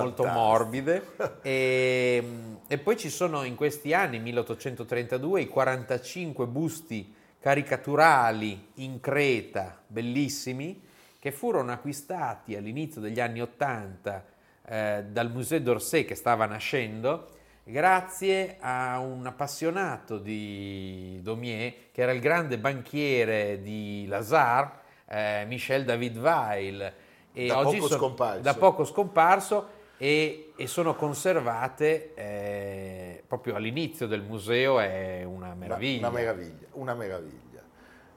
molto 0.00 0.22
Fantastico. 0.24 0.32
morbide. 0.32 1.02
E, 1.42 2.24
e 2.66 2.78
poi 2.78 2.96
ci 2.96 3.10
sono 3.10 3.44
in 3.44 3.54
questi 3.54 3.92
anni, 3.92 4.18
1832, 4.18 5.42
i 5.42 5.48
45 5.48 6.46
busti 6.46 7.14
caricaturali 7.40 8.68
in 8.76 9.00
Creta, 9.00 9.78
bellissimi, 9.86 10.80
che 11.18 11.30
furono 11.32 11.72
acquistati 11.72 12.54
all'inizio 12.56 13.00
degli 13.00 13.20
anni 13.20 13.40
80 13.42 14.24
eh, 14.66 15.04
dal 15.08 15.30
Musée 15.30 15.62
d'Orsay 15.62 16.04
che 16.04 16.14
stava 16.14 16.46
nascendo, 16.46 17.28
grazie 17.64 18.56
a 18.60 18.98
un 18.98 19.26
appassionato 19.26 20.18
di 20.18 21.18
Daumier, 21.22 21.90
che 21.92 22.02
era 22.02 22.12
il 22.12 22.20
grande 22.20 22.58
banchiere 22.58 23.60
di 23.62 24.06
Lazare, 24.06 24.70
eh, 25.08 25.44
Michel 25.46 25.84
David 25.84 26.16
Weil. 26.18 26.92
E 27.32 27.46
Da 27.46 27.58
oggi 27.58 27.76
poco 27.76 27.88
sono- 27.88 27.98
scomparso. 28.00 28.40
Da 28.42 28.54
poco 28.54 28.84
scomparso 28.84 29.68
e, 30.04 30.52
e 30.54 30.66
sono 30.66 30.94
conservate 30.94 32.12
eh, 32.14 33.22
proprio 33.26 33.54
all'inizio 33.54 34.06
del 34.06 34.20
museo, 34.20 34.78
è 34.78 35.24
una 35.24 35.54
meraviglia. 35.54 36.08
Una 36.08 36.18
meraviglia, 36.18 36.66
una 36.72 36.94
meraviglia. 36.94 37.62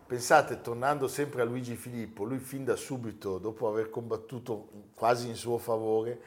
Pensate, 0.06 0.60
tornando 0.60 1.08
sempre 1.08 1.44
a 1.44 1.46
Luigi 1.46 1.76
Filippo, 1.76 2.26
lui 2.26 2.40
fin 2.40 2.66
da 2.66 2.76
subito, 2.76 3.38
dopo 3.38 3.70
aver 3.70 3.90
combattuto 3.90 4.68
quasi 4.96 5.30
in 5.30 5.36
suo 5.36 5.58
favore, 5.60 6.20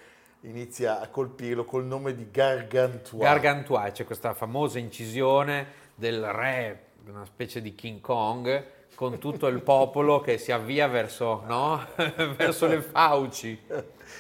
inizia 0.43 0.99
a 0.99 1.09
colpirlo 1.09 1.67
col 1.67 1.85
nome 1.85 2.15
di 2.15 2.31
Gargantua. 2.31 3.23
Gargantua, 3.23 3.91
c'è 3.91 4.07
questa 4.07 4.33
famosa 4.33 4.79
incisione 4.79 5.67
del 5.95 6.25
re, 6.25 6.85
una 7.05 7.27
specie 7.27 7.61
di 7.61 7.75
King 7.75 8.01
Kong, 8.01 8.65
con 9.01 9.17
tutto 9.19 9.47
il 9.47 9.63
popolo 9.63 10.21
che 10.21 10.37
si 10.37 10.53
avvia 10.53 10.87
verso, 10.87 11.43
no? 11.47 11.83
verso 12.37 12.67
le 12.67 12.83
fauci. 12.83 13.59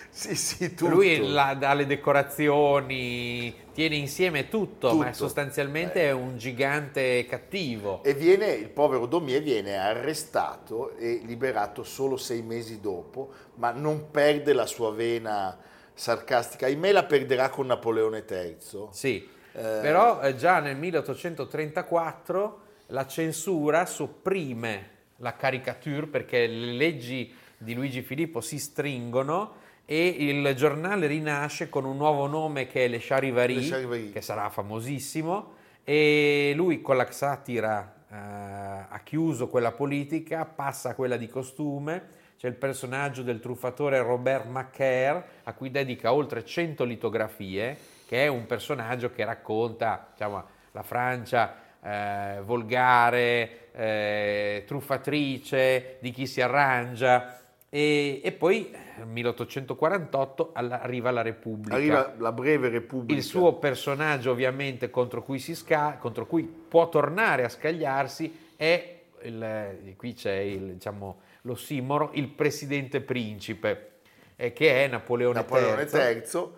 sì, 0.08 0.34
sì, 0.34 0.74
tutto. 0.74 0.88
Lui 0.94 1.28
la- 1.30 1.52
dà 1.52 1.74
le 1.74 1.84
decorazioni, 1.84 3.54
tiene 3.74 3.96
insieme 3.96 4.48
tutto, 4.48 4.94
ma 4.94 5.08
è 5.08 5.10
Tutto. 5.10 5.24
sostanzialmente 5.24 6.00
è 6.04 6.12
un 6.12 6.38
gigante 6.38 7.26
cattivo. 7.26 8.02
E 8.04 8.14
viene, 8.14 8.52
il 8.52 8.70
povero 8.70 9.04
Daumier 9.04 9.42
viene 9.42 9.76
arrestato 9.76 10.96
e 10.96 11.20
liberato 11.26 11.82
solo 11.82 12.16
sei 12.16 12.40
mesi 12.40 12.80
dopo, 12.80 13.32
ma 13.56 13.72
non 13.72 14.10
perde 14.10 14.54
la 14.54 14.64
sua 14.64 14.92
vena 14.92 15.58
sarcastica. 15.92 16.64
Ahimè 16.64 16.90
la 16.90 17.04
perderà 17.04 17.50
con 17.50 17.66
Napoleone 17.66 18.24
III. 18.26 18.56
Sì, 18.92 19.28
però 19.52 20.22
eh, 20.22 20.34
già 20.36 20.60
nel 20.60 20.76
1834 20.76 22.59
la 22.90 23.06
censura 23.06 23.86
sopprime 23.86 24.98
la 25.16 25.36
caricature 25.36 26.06
perché 26.06 26.46
le 26.46 26.72
leggi 26.72 27.32
di 27.56 27.74
Luigi 27.74 28.02
Filippo 28.02 28.40
si 28.40 28.58
stringono 28.58 29.58
e 29.84 30.06
il 30.06 30.54
giornale 30.54 31.06
rinasce 31.06 31.68
con 31.68 31.84
un 31.84 31.96
nuovo 31.96 32.26
nome 32.26 32.66
che 32.66 32.84
è 32.84 32.88
Le 32.88 32.98
Charivari, 33.00 34.10
che 34.12 34.20
sarà 34.20 34.48
famosissimo 34.48 35.54
e 35.84 36.52
lui 36.54 36.80
con 36.80 36.96
la 36.96 37.10
satira 37.10 38.04
eh, 38.08 38.16
ha 38.16 39.00
chiuso 39.04 39.48
quella 39.48 39.72
politica, 39.72 40.44
passa 40.44 40.90
a 40.90 40.94
quella 40.94 41.16
di 41.16 41.28
costume, 41.28 42.18
c'è 42.38 42.48
il 42.48 42.54
personaggio 42.54 43.22
del 43.22 43.40
truffatore 43.40 44.00
Robert 44.00 44.46
Macaire 44.46 45.24
a 45.42 45.52
cui 45.52 45.70
dedica 45.70 46.12
oltre 46.12 46.44
100 46.44 46.84
litografie, 46.84 47.76
che 48.06 48.24
è 48.24 48.28
un 48.28 48.46
personaggio 48.46 49.10
che 49.10 49.24
racconta 49.24 50.08
diciamo, 50.12 50.44
la 50.72 50.82
Francia 50.82 51.59
eh, 51.82 52.40
volgare, 52.42 53.70
eh, 53.72 54.64
truffatrice, 54.66 55.96
di 56.00 56.10
chi 56.10 56.26
si 56.26 56.40
arrangia. 56.40 57.36
E, 57.72 58.20
e 58.24 58.32
poi 58.32 58.68
nel 58.96 59.06
1848 59.06 60.50
alla- 60.54 60.80
arriva 60.80 61.10
la 61.12 61.22
Repubblica. 61.22 61.76
Arriva 61.76 62.14
la 62.18 62.32
breve 62.32 62.68
Repubblica. 62.68 63.16
Il 63.18 63.24
suo 63.24 63.54
personaggio, 63.54 64.32
ovviamente, 64.32 64.90
contro 64.90 65.22
cui, 65.22 65.38
si 65.38 65.54
sca- 65.54 65.96
contro 66.00 66.26
cui 66.26 66.42
può 66.42 66.88
tornare 66.88 67.44
a 67.44 67.48
scagliarsi 67.48 68.52
è, 68.56 68.98
il- 69.22 69.94
qui 69.96 70.14
c'è 70.14 70.34
il, 70.34 70.72
diciamo, 70.74 71.20
l'ossimoro, 71.42 72.10
il 72.14 72.28
presidente 72.28 73.00
principe, 73.00 73.90
eh, 74.36 74.52
che 74.52 74.84
è 74.84 74.88
Napoleone, 74.88 75.34
Napoleone 75.34 75.82
III. 75.82 76.00
III. 76.16 76.48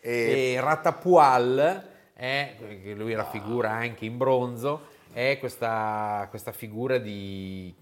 E 0.00 0.52
E 0.54 0.60
Ratapual, 0.60 1.88
è, 2.14 2.56
che 2.82 2.94
lui 2.94 3.14
raffigura 3.14 3.70
anche 3.70 4.04
in 4.06 4.16
bronzo, 4.16 4.92
è 5.12 5.36
questa, 5.38 6.26
questa 6.30 6.52
figura 6.52 6.98
di, 6.98 7.74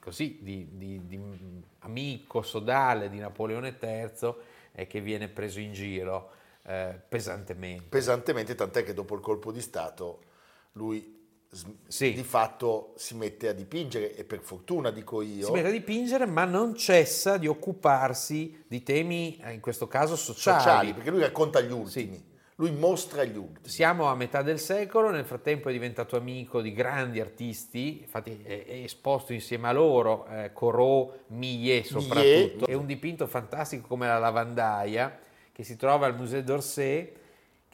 così, 0.00 0.38
di, 0.40 0.68
di- 0.72 1.06
di 1.06 1.20
amico 1.80 2.42
sodale 2.42 3.08
di 3.10 3.18
Napoleone 3.18 3.76
III 3.80 4.34
e 4.72 4.86
che 4.86 5.00
viene 5.00 5.28
preso 5.28 5.60
in 5.60 5.72
giro 5.72 6.30
eh, 6.66 6.98
pesantemente. 7.08 7.84
pesantemente, 7.88 8.54
tant'è 8.54 8.82
che 8.82 8.94
dopo 8.94 9.14
il 9.14 9.20
colpo 9.20 9.52
di 9.52 9.60
Stato 9.60 10.20
lui 10.72 11.12
Sì. 11.86 12.12
di 12.14 12.22
fatto 12.24 12.94
si 12.96 13.14
mette 13.14 13.48
a 13.48 13.52
dipingere 13.52 14.16
e 14.16 14.24
per 14.24 14.40
fortuna 14.40 14.90
dico 14.90 15.20
io 15.22 15.46
Si 15.46 15.52
mette 15.52 15.68
a 15.68 15.70
dipingere 15.70 16.26
ma 16.26 16.44
non 16.44 16.74
cessa 16.74 17.36
di 17.36 17.46
occuparsi 17.46 18.64
di 18.66 18.82
temi, 18.82 19.38
eh, 19.42 19.52
in 19.52 19.60
questo 19.60 19.86
caso 19.86 20.16
sociali. 20.16 20.58
sociali, 20.60 20.94
perché 20.94 21.10
lui 21.10 21.20
racconta 21.20 21.60
gli 21.60 21.70
ultimi, 21.70 22.32
lui 22.56 22.70
mostra 22.70 23.24
gli 23.24 23.36
ultimi. 23.36 23.68
Siamo 23.68 24.06
a 24.06 24.14
metà 24.14 24.42
del 24.42 24.58
secolo, 24.58 25.10
nel 25.10 25.24
frattempo 25.24 25.68
è 25.68 25.72
diventato 25.72 26.16
amico 26.16 26.60
di 26.60 26.72
grandi 26.72 27.20
artisti, 27.20 28.00
infatti 28.02 28.42
è, 28.44 28.64
è 28.64 28.74
esposto 28.84 29.32
insieme 29.32 29.68
a 29.68 29.72
loro, 29.72 30.26
eh, 30.26 30.52
Corot, 30.52 31.24
Millet 31.28 31.84
soprattutto. 31.84 32.20
Millet. 32.20 32.66
È 32.66 32.74
un 32.74 32.86
dipinto 32.86 33.26
fantastico 33.26 33.86
come 33.88 34.06
la 34.06 34.18
lavandaia 34.18 35.18
che 35.52 35.62
si 35.62 35.76
trova 35.76 36.06
al 36.06 36.16
Musée 36.16 36.42
d'Orsay, 36.42 37.12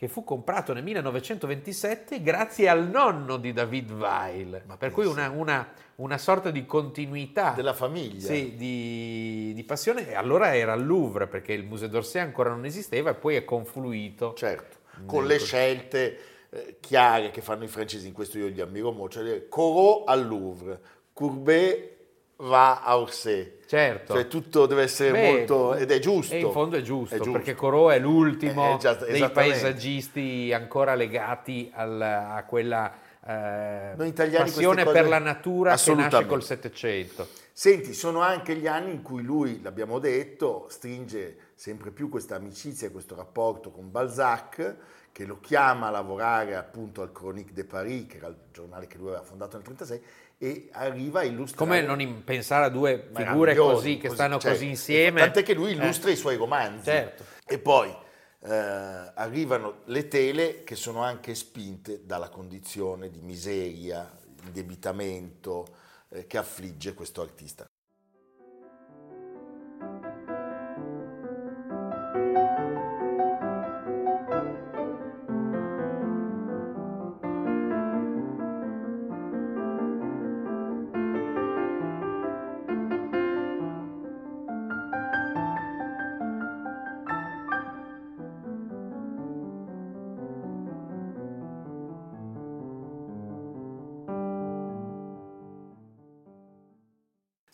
che 0.00 0.08
fu 0.08 0.24
comprato 0.24 0.72
nel 0.72 0.82
1927 0.82 2.22
grazie 2.22 2.70
al 2.70 2.88
nonno 2.88 3.36
di 3.36 3.52
David 3.52 3.90
Weil, 3.90 4.64
per 4.78 4.92
cui 4.92 5.04
una, 5.04 5.28
una- 5.28 5.68
una 5.96 6.16
sorta 6.16 6.50
di 6.50 6.64
continuità 6.64 7.52
Della 7.54 7.74
famiglia. 7.74 8.26
sì, 8.26 8.54
di, 8.56 9.52
di 9.54 9.62
passione. 9.64 10.08
E 10.08 10.14
allora 10.14 10.56
era 10.56 10.72
al 10.72 10.86
Louvre 10.86 11.26
perché 11.26 11.52
il 11.52 11.66
Musée 11.66 11.90
d'Orsay 11.90 12.22
ancora 12.22 12.48
non 12.48 12.64
esisteva 12.64 13.10
e 13.10 13.14
poi 13.14 13.34
è 13.34 13.44
confluito. 13.44 14.32
Certo, 14.32 14.78
con 15.04 15.26
le 15.26 15.38
scelte 15.38 16.18
eh, 16.48 16.76
chiare 16.80 17.30
che 17.30 17.42
fanno 17.42 17.64
i 17.64 17.68
francesi, 17.68 18.06
in 18.06 18.14
questo 18.14 18.38
io 18.38 18.46
li 18.48 18.62
ammiro 18.62 18.92
molto, 18.92 19.18
cioè 19.22 19.48
Corot 19.50 20.08
al 20.08 20.26
Louvre, 20.26 20.80
Courbet 21.12 21.98
va 22.40 22.82
a 22.82 22.98
Orsay. 22.98 23.58
Certo. 23.66 24.14
Cioè 24.14 24.26
tutto 24.26 24.66
deve 24.66 24.82
essere 24.82 25.12
Beh, 25.12 25.30
molto... 25.32 25.74
ed 25.74 25.90
è 25.90 25.98
giusto. 25.98 26.34
E 26.34 26.40
in 26.40 26.50
fondo 26.50 26.76
è 26.76 26.82
giusto, 26.82 27.14
È 27.14 27.18
giusto. 27.18 27.32
perché 27.32 27.54
Corot 27.54 27.92
è 27.92 27.98
l'ultimo 27.98 28.74
Eh, 28.74 28.78
già- 28.78 28.94
dei 28.94 29.14
esattamente. 29.16 29.60
paesaggisti 29.60 30.52
ancora 30.52 30.94
legati 30.94 31.70
al- 31.74 32.00
a 32.02 32.44
quella 32.48 32.92
eh, 33.24 34.12
passione 34.12 34.84
per 34.84 35.06
la 35.06 35.18
natura 35.18 35.76
che 35.76 35.94
nasce 35.94 36.26
col 36.26 36.42
Settecento. 36.42 37.28
Senti, 37.52 37.92
sono 37.92 38.20
anche 38.20 38.54
gli 38.56 38.66
anni 38.66 38.92
in 38.92 39.02
cui 39.02 39.22
lui, 39.22 39.60
l'abbiamo 39.60 39.98
detto, 39.98 40.66
stringe 40.70 41.36
sempre 41.54 41.90
più 41.90 42.08
questa 42.08 42.36
amicizia, 42.36 42.90
questo 42.90 43.14
rapporto 43.14 43.70
con 43.70 43.90
Balzac, 43.90 44.76
che 45.12 45.24
lo 45.26 45.38
chiama 45.40 45.88
a 45.88 45.90
lavorare 45.90 46.56
appunto 46.56 47.02
al 47.02 47.12
Chronique 47.12 47.52
de 47.52 47.64
Paris, 47.64 48.06
che 48.06 48.16
era 48.16 48.28
il 48.28 48.36
giornale 48.52 48.86
che 48.86 48.96
lui 48.96 49.08
aveva 49.08 49.22
fondato 49.22 49.58
nel 49.58 49.66
1936, 49.66 50.28
e 50.42 50.70
arriva 50.72 51.20
a 51.20 51.24
illustrare... 51.24 51.70
Come 51.70 51.82
non 51.82 52.00
in- 52.00 52.24
pensare 52.24 52.64
a 52.64 52.68
due 52.70 53.10
figure 53.14 53.54
così 53.54 53.98
che 53.98 54.08
stanno 54.08 54.38
cioè, 54.38 54.52
così 54.52 54.68
insieme? 54.68 55.20
Tant'è 55.20 55.42
che 55.42 55.52
lui 55.52 55.68
Eh. 55.68 55.74
illustra 55.74 56.10
i 56.10 56.16
suoi 56.16 56.36
romanzi. 56.36 56.84
Certo. 56.84 57.24
E 57.44 57.58
poi 57.58 57.94
eh, 58.42 58.48
arrivano 58.48 59.82
le 59.84 60.08
tele 60.08 60.64
che 60.64 60.76
sono 60.76 61.02
anche 61.02 61.34
spinte 61.34 62.06
dalla 62.06 62.30
condizione 62.30 63.10
di 63.10 63.20
miseria, 63.20 64.10
indebitamento 64.46 65.66
eh, 66.08 66.26
che 66.26 66.38
affligge 66.38 66.94
questo 66.94 67.20
artista. 67.20 67.68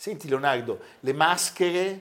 Senti 0.06 0.28
Leonardo, 0.28 0.78
le 1.00 1.12
maschere, 1.12 2.00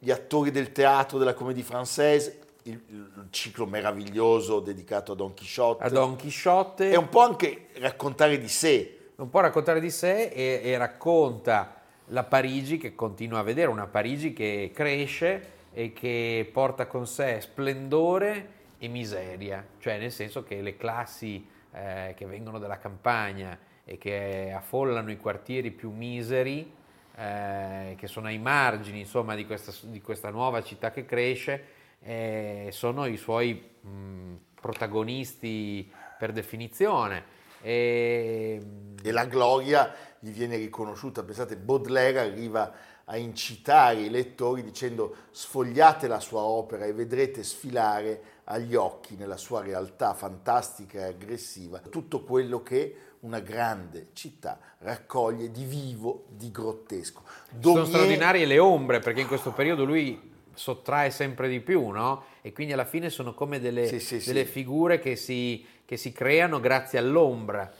gli 0.00 0.10
attori 0.10 0.50
del 0.50 0.72
teatro 0.72 1.16
della 1.16 1.32
comédie 1.32 1.62
française, 1.62 2.38
il, 2.64 2.82
il 2.88 3.26
ciclo 3.30 3.66
meraviglioso 3.66 4.58
dedicato 4.58 5.12
a 5.12 5.14
Don 5.14 5.32
Chisciotte, 5.32 5.84
A 5.84 5.88
Don 5.88 6.16
Chisciotte 6.16 6.90
è 6.90 6.96
un 6.96 7.08
po' 7.08 7.20
anche 7.20 7.68
raccontare 7.74 8.36
di 8.40 8.48
sé, 8.48 9.12
un 9.14 9.30
po' 9.30 9.38
raccontare 9.38 9.78
di 9.78 9.92
sé 9.92 10.24
e, 10.24 10.60
e 10.64 10.76
racconta 10.76 11.82
la 12.06 12.24
Parigi 12.24 12.78
che 12.78 12.96
continua 12.96 13.38
a 13.38 13.42
vedere, 13.44 13.68
una 13.68 13.86
Parigi 13.86 14.32
che 14.32 14.72
cresce 14.74 15.52
e 15.72 15.92
che 15.92 16.50
porta 16.52 16.88
con 16.88 17.06
sé 17.06 17.40
splendore 17.40 18.54
e 18.78 18.88
miseria, 18.88 19.64
cioè 19.78 19.98
nel 19.98 20.10
senso 20.10 20.42
che 20.42 20.60
le 20.60 20.76
classi 20.76 21.46
eh, 21.70 22.12
che 22.16 22.26
vengono 22.26 22.58
dalla 22.58 22.78
campagna 22.78 23.56
e 23.88 23.98
che 23.98 24.52
affollano 24.52 25.12
i 25.12 25.16
quartieri 25.16 25.70
più 25.70 25.92
miseri, 25.92 26.74
eh, 27.14 27.94
che 27.96 28.06
sono 28.08 28.26
ai 28.26 28.38
margini 28.38 28.98
insomma, 28.98 29.36
di, 29.36 29.46
questa, 29.46 29.72
di 29.82 30.00
questa 30.00 30.30
nuova 30.30 30.60
città 30.64 30.90
che 30.90 31.04
cresce, 31.04 31.64
eh, 32.00 32.68
sono 32.72 33.06
i 33.06 33.16
suoi 33.16 33.54
mh, 33.80 34.34
protagonisti 34.60 35.88
per 36.18 36.32
definizione. 36.32 37.34
E, 37.62 38.60
e 39.02 39.10
la 39.12 39.24
gloria 39.24 39.94
gli 40.18 40.30
viene 40.30 40.56
riconosciuta. 40.56 41.22
Pensate, 41.22 41.56
Baudelaire 41.56 42.18
arriva 42.18 42.72
a 43.08 43.16
incitare 43.16 44.00
i 44.00 44.10
lettori 44.10 44.62
dicendo 44.62 45.14
sfogliate 45.30 46.08
la 46.08 46.20
sua 46.20 46.40
opera 46.40 46.84
e 46.84 46.92
vedrete 46.92 47.44
sfilare 47.44 48.20
agli 48.44 48.74
occhi 48.74 49.16
nella 49.16 49.36
sua 49.36 49.62
realtà 49.62 50.14
fantastica 50.14 50.98
e 51.00 51.02
aggressiva 51.04 51.78
tutto 51.78 52.22
quello 52.22 52.62
che 52.62 52.96
una 53.20 53.40
grande 53.40 54.08
città 54.12 54.58
raccoglie 54.78 55.50
di 55.50 55.64
vivo, 55.64 56.24
di 56.28 56.50
grottesco. 56.50 57.22
Sono 57.24 57.60
Daumier- 57.60 57.86
straordinarie 57.88 58.44
le 58.44 58.58
ombre 58.58 58.98
perché 58.98 59.20
in 59.20 59.26
questo 59.26 59.52
periodo 59.52 59.84
lui 59.84 60.34
sottrae 60.54 61.10
sempre 61.10 61.48
di 61.48 61.60
più, 61.60 61.88
no? 61.88 62.24
E 62.40 62.52
quindi 62.52 62.72
alla 62.72 62.84
fine 62.84 63.10
sono 63.10 63.34
come 63.34 63.60
delle, 63.60 63.86
Sì, 63.86 64.00
sì, 64.00 64.20
sì. 64.20 64.28
delle 64.32 64.44
figure 64.44 64.98
che 64.98 65.14
si, 65.16 65.64
che 65.84 65.96
si 65.96 66.12
creano 66.12 66.60
grazie 66.60 66.98
all'ombra. 66.98 67.72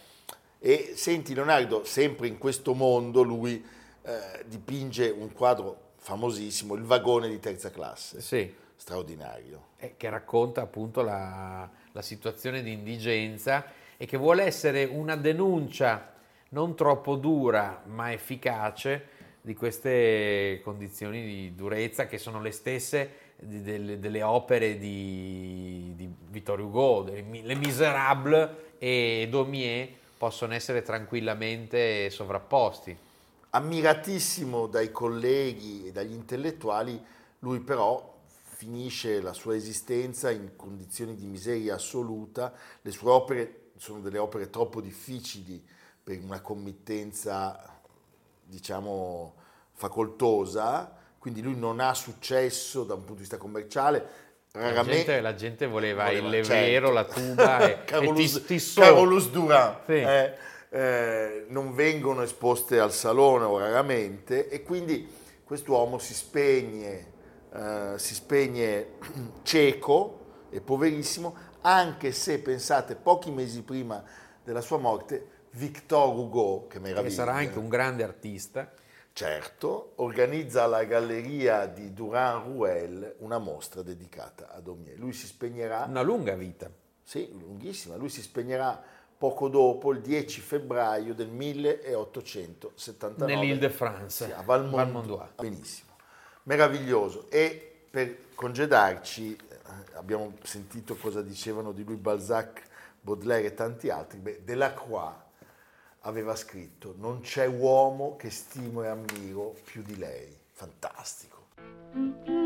E 0.59 0.93
senti 0.97 1.35
Leonardo, 1.35 1.85
sempre 1.85 2.27
in 2.27 2.39
questo 2.39 2.75
mondo 2.75 3.23
lui 3.23 3.65
eh, 4.07 4.45
dipinge 4.47 5.11
un 5.11 5.33
quadro 5.33 5.85
famosissimo, 5.97 6.75
Il 6.75 6.83
vagone 6.83 7.29
di 7.29 7.41
terza 7.41 7.71
classe, 7.71 8.21
Sì. 8.21 8.53
straordinario. 8.77 9.65
eh, 9.79 9.95
che 9.97 10.09
racconta 10.09 10.63
appunto 10.63 11.03
la, 11.03 11.69
la 11.93 12.03
situazione 12.03 12.63
di 12.63 12.73
indigenza 12.73 13.65
e 13.97 14.07
che 14.07 14.17
vuole 14.17 14.45
essere 14.45 14.85
una 14.85 15.17
denuncia 15.17 16.13
non 16.51 16.77
troppo 16.77 17.17
dura 17.17 17.83
ma 17.87 18.13
efficace 18.13 19.09
di 19.41 19.55
queste 19.55 20.61
condizioni 20.63 21.23
di 21.25 21.55
durezza 21.55 22.07
che 22.07 22.19
sono 22.19 22.41
le 22.41 22.51
stesse 22.53 23.11
di- 23.37 23.63
delle, 23.63 23.99
delle 23.99 24.23
opere 24.23 24.79
di, 24.79 25.93
di 25.97 26.09
Vittorio 26.29 26.67
Hugo, 26.67 27.03
delle 27.03 27.25
Le 27.43 27.55
Miserables 27.55 28.51
e 28.79 29.27
Daumier 29.31 29.89
possono 30.17 30.55
essere 30.55 30.83
tranquillamente 30.83 32.09
sovrapposti. 32.11 32.97
Ammiratissimo 33.57 34.67
dai 34.67 34.93
colleghi 34.93 35.87
e 35.87 35.93
dagli 35.93 36.13
intellettuali, 36.13 37.03
lui 37.39 37.61
però 37.61 38.15
finisce 38.43 39.23
la 39.23 39.33
sua 39.33 39.57
esistenza 39.57 40.31
in 40.31 40.57
condizioni 40.57 41.15
di 41.15 41.25
miseria 41.25 41.77
assoluta. 41.77 42.53
Le 42.83 42.91
sue 42.91 43.11
opere 43.11 43.61
sono 43.79 44.01
delle 44.01 44.19
opere 44.19 44.51
troppo 44.51 44.83
difficili 44.83 45.65
per 46.05 46.19
una 46.23 46.43
committenza, 46.43 47.81
diciamo, 48.45 49.35
facoltosa, 49.73 50.95
quindi 51.19 51.41
lui 51.41 51.57
non 51.57 51.81
ha 51.81 51.95
successo 51.95 52.85
da 52.85 52.93
un 52.93 53.01
punto 53.01 53.15
di 53.15 53.21
vista 53.21 53.39
commerciale. 53.39 54.25
La 54.53 54.61
Raramente, 54.69 54.97
gente, 54.97 55.21
la 55.23 55.35
gente 55.35 55.67
voleva, 55.67 56.05
Voleva, 56.05 56.25
il 56.27 56.31
levero, 56.31 56.89
certo. 56.89 56.93
la 56.93 57.05
tuba 57.05 57.59
e, 57.61 57.71
e 57.73 57.85
Carolus, 57.85 58.33
tis- 58.33 58.45
tissò. 58.45 58.81
Carolus 58.83 59.31
Duran. 59.31 59.77
Sì. 59.87 59.93
eh, 59.93 60.35
eh, 60.71 61.47
non 61.49 61.75
vengono 61.75 62.23
esposte 62.23 62.79
al 62.79 62.93
salone 62.93 63.45
o 63.45 63.59
raramente 63.59 64.49
e 64.49 64.63
quindi 64.63 65.09
quest'uomo 65.45 65.99
si 65.99 66.15
spegne, 66.15 67.13
eh, 67.53 67.95
si 67.97 68.15
spegne 68.15 68.99
cieco 69.43 70.25
e 70.51 70.61
poverissimo, 70.61 71.35
anche 71.63 72.13
se 72.13 72.41
pensate 72.41 72.95
pochi 72.97 73.31
mesi 73.31 73.63
prima 73.63 74.03
della 74.43 74.61
sua 74.61 74.79
morte 74.79 75.31
Victor 75.53 76.15
Hugo, 76.15 76.67
che 76.69 76.79
meraviglia, 76.79 77.09
che 77.09 77.15
sarà 77.15 77.35
anche 77.35 77.59
un 77.59 77.69
grande 77.69 78.03
artista. 78.03 78.71
certo, 79.13 79.93
organizza 79.97 80.65
alla 80.65 80.85
galleria 80.85 81.67
di 81.67 81.93
Durand-Ruel 81.95 83.17
una 83.21 83.39
mostra 83.39 83.83
dedicata 83.83 84.51
a 84.53 84.61
Daumier. 84.61 84.99
Lui 84.99 85.13
si 85.15 85.27
spegnerà 85.27 85.85
Una 85.89 86.03
lunga 86.03 86.35
vita. 86.35 86.71
sì, 87.03 87.31
lunghissima. 87.33 87.97
Lui 87.97 88.11
si 88.11 88.21
spegnerà 88.21 88.83
poco 89.19 89.49
dopo, 89.49 89.93
il 89.93 90.01
10 90.01 90.41
febbraio 90.41 91.15
del 91.15 91.29
1879. 91.29 93.35
Nell'Île-de-France, 93.35 94.27
Sì, 94.27 94.33
a 94.33 94.43
Valmondois. 94.43 95.31
Benissimo. 95.37 95.93
Meraviglioso. 96.45 97.27
E 97.31 97.73
per 97.91 98.35
congedarci, 98.35 99.37
eh, 99.37 99.59
abbiamo 99.95 100.35
sentito 100.43 100.97
cosa 100.97 101.23
dicevano 101.23 101.73
di 101.73 101.85
lui 101.85 101.97
Balzac, 101.97 102.63
Baudelaire 103.01 103.49
e 103.49 103.55
tanti 103.55 103.89
altri. 103.89 104.19
Beh, 104.19 104.43
Delacroix 104.45 105.25
aveva 106.07 106.37
scritto 106.37 106.95
non 106.97 107.21
c'è 107.21 107.47
uomo 107.47 108.17
che 108.17 108.31
stimo 108.31 108.83
e 108.83 108.89
ammiro 108.89 109.55
più 109.65 109.83
di 109.83 109.97
lei. 109.97 110.37
Fantastico. 110.53 112.46